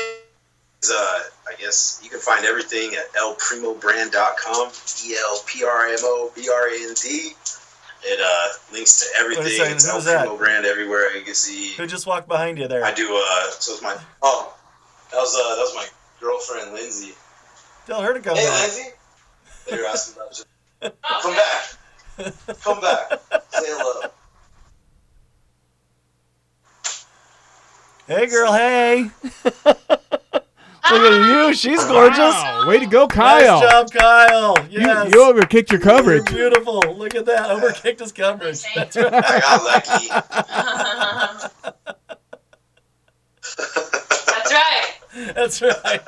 [0.83, 4.71] is, uh, I guess you can find everything at elprimobrand.com.
[5.05, 7.31] E L P R M O B R A N D.
[8.01, 9.45] It uh, links to everything.
[9.71, 10.01] It's El?
[10.01, 11.15] Primo Brand everywhere.
[11.17, 11.73] You can see.
[11.75, 12.83] who just walked behind you there?
[12.83, 13.07] I do.
[13.09, 13.95] Uh, so it's my.
[14.21, 14.53] Oh,
[15.11, 15.87] that was uh, that was my
[16.19, 17.13] girlfriend Lindsay.
[17.87, 18.61] Tell her to come Hey, back.
[18.61, 18.89] Lindsay.
[19.69, 20.45] They were asking about you.
[21.21, 21.63] Come back.
[22.61, 23.11] Come back.
[23.51, 24.09] Say hello.
[28.07, 28.53] Hey, girl.
[28.53, 29.11] Hey.
[30.91, 31.53] Look at you.
[31.53, 32.17] She's gorgeous.
[32.17, 33.59] Wow, way to go, Kyle.
[33.59, 34.57] Nice job, Kyle.
[34.69, 35.13] You, Yes.
[35.13, 36.27] you overkicked your coverage.
[36.31, 36.79] You're beautiful.
[36.97, 37.47] Look at that.
[37.49, 38.63] Overkicked his coverage.
[38.73, 39.13] That's right.
[39.13, 40.09] I got lucky.
[45.35, 46.01] That's right.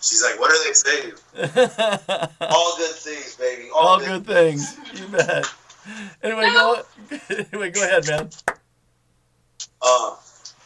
[0.00, 1.12] She's like, what are they saying?
[2.40, 3.68] All good things, baby.
[3.74, 4.24] All, All good.
[4.24, 4.78] good things.
[4.94, 5.44] You bet.
[6.22, 6.82] Anyway, go.
[7.52, 8.30] Anyway, go ahead, man.
[9.82, 10.16] Uh,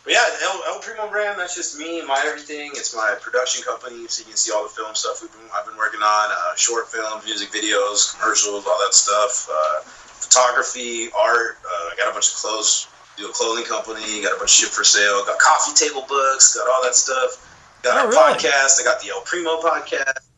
[0.05, 1.41] but yeah, El, El Primo brand.
[1.41, 2.71] That's just me and my everything.
[2.75, 5.67] It's my production company, so you can see all the film stuff we've been I've
[5.67, 6.31] been working on.
[6.31, 9.49] Uh, short films, music videos, commercials, all that stuff.
[9.51, 11.59] Uh, photography, art.
[11.65, 12.87] Uh, I got a bunch of clothes.
[13.19, 14.23] Do a clothing company.
[14.23, 15.25] Got a bunch of shit for sale.
[15.27, 16.55] Got coffee table books.
[16.55, 17.43] Got all that stuff.
[17.83, 18.39] Got Oh, our really?
[18.39, 18.81] podcast.
[18.81, 20.31] I got the El Primo podcast.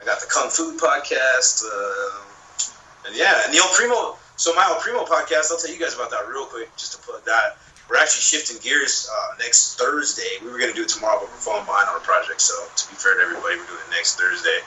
[0.00, 1.64] I got the Kung Fu podcast.
[1.64, 4.18] Uh, and yeah, and the El Primo.
[4.36, 6.98] So my El Primo podcast, I'll tell you guys about that real quick, just to
[7.10, 7.56] put that.
[7.88, 10.28] We're actually shifting gears uh, next Thursday.
[10.44, 12.42] We were going to do it tomorrow, but we're falling behind on a project.
[12.42, 14.58] So to be fair to everybody, we're doing it next Thursday.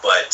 [0.00, 0.32] But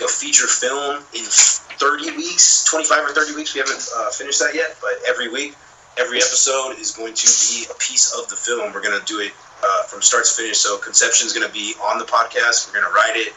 [0.00, 3.54] a feature film in 30 weeks, 25 or 30 weeks.
[3.54, 5.54] We haven't uh, finished that yet, but every week,
[5.98, 8.72] every episode is going to be a piece of the film.
[8.72, 9.32] We're going to do it
[9.64, 10.58] uh, from start to finish.
[10.58, 12.68] So conception is going to be on the podcast.
[12.68, 13.32] We're going to write it.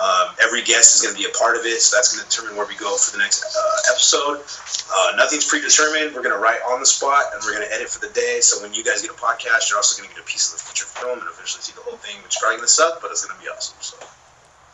[0.00, 2.28] Um, every guest is going to be a part of it, so that's going to
[2.30, 4.40] determine where we go for the next uh, episode.
[4.88, 6.14] Uh, nothing's predetermined.
[6.14, 8.40] We're going to write on the spot, and we're going to edit for the day.
[8.40, 10.58] So when you guys get a podcast, you're also going to get a piece of
[10.58, 13.02] the feature film and eventually see the whole thing, which is probably going to suck,
[13.02, 13.76] but it's going to be awesome.
[13.82, 13.96] So.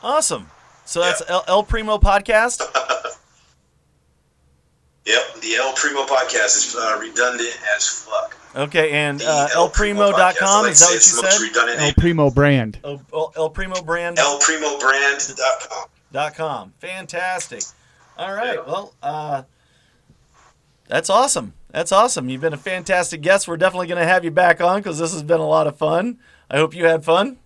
[0.05, 0.47] Awesome.
[0.87, 1.35] So that's Yeah.
[1.35, 2.63] El, El Primo podcast.
[5.07, 8.37] Yep, the El Primo podcast is uh, redundant as fuck.
[8.57, 10.63] Okay, and The uh, El elprimo.com.
[10.65, 11.41] like Is that what you said?
[11.41, 11.93] redundant El.
[11.93, 12.81] Primo brand.
[12.83, 14.17] El, El, El Primo brand.
[14.17, 15.89] elprimobrand.com.
[16.11, 16.73] dot com.
[16.81, 17.63] Fantastic.
[18.19, 18.55] All right.
[18.57, 18.65] Yeah.
[18.67, 19.43] Well, uh,
[20.89, 21.53] that's awesome.
[21.71, 22.29] That's awesome.
[22.29, 23.47] You've been a fantastic guest.
[23.47, 25.77] We're definitely going to have you back on because this has been a lot of
[25.77, 26.19] fun.
[26.51, 27.37] I hope you had fun.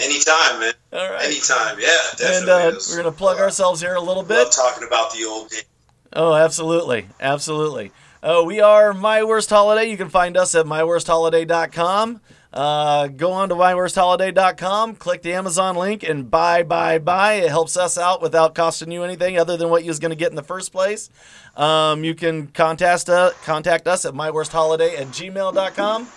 [0.00, 0.72] Anytime, man.
[0.92, 1.24] All right.
[1.24, 1.78] Anytime.
[1.78, 2.36] Yeah, definitely.
[2.38, 4.50] And uh, we're going to plug uh, ourselves here a little bit.
[4.52, 5.64] talking about the old days.
[6.12, 7.06] Oh, absolutely.
[7.20, 7.92] Absolutely.
[8.22, 9.88] Uh, we are My Worst Holiday.
[9.90, 12.20] You can find us at myworstholiday.com.
[12.52, 17.34] Uh, go on to myworstholiday.com, click the Amazon link, and buy, buy, buy.
[17.34, 20.16] It helps us out without costing you anything other than what you was going to
[20.16, 21.10] get in the first place.
[21.56, 26.08] Um, you can contact, uh, contact us at myworstholiday at gmail.com.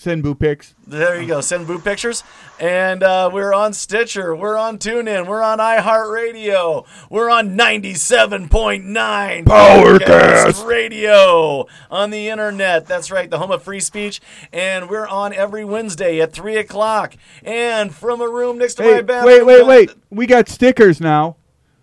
[0.00, 0.74] Send boo pics.
[0.86, 1.42] There you go.
[1.42, 2.24] Send boo pictures.
[2.58, 4.34] And uh, we're on Stitcher.
[4.34, 5.26] We're on TuneIn.
[5.26, 6.86] We're on iHeartRadio.
[7.10, 10.64] We're on 97.9 Powercast.
[10.66, 12.86] Radio on the internet.
[12.86, 14.22] That's right, the home of free speech.
[14.54, 17.14] And we're on every Wednesday at 3 o'clock.
[17.42, 19.46] And from a room next to my Hey, bathroom.
[19.46, 19.90] wait, wait, wait.
[20.08, 21.36] We got stickers now.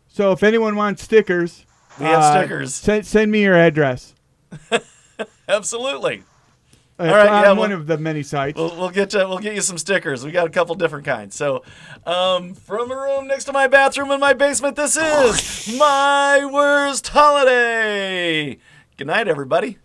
[0.07, 1.67] So if anyone wants stickers,
[1.99, 2.73] We have uh, stickers.
[2.73, 4.15] Send, send me your address.
[5.47, 6.23] Absolutely.
[6.99, 8.57] Uh, right, on yeah, one well- of the many sites.
[8.57, 9.19] We'll, we'll get you.
[9.19, 10.25] We'll get you some stickers.
[10.25, 11.35] We got a couple different kinds.
[11.35, 11.63] So,
[12.05, 17.07] um, from a room next to my bathroom in my basement, this is my worst
[17.07, 18.57] holiday.
[18.97, 19.77] Good night, everybody.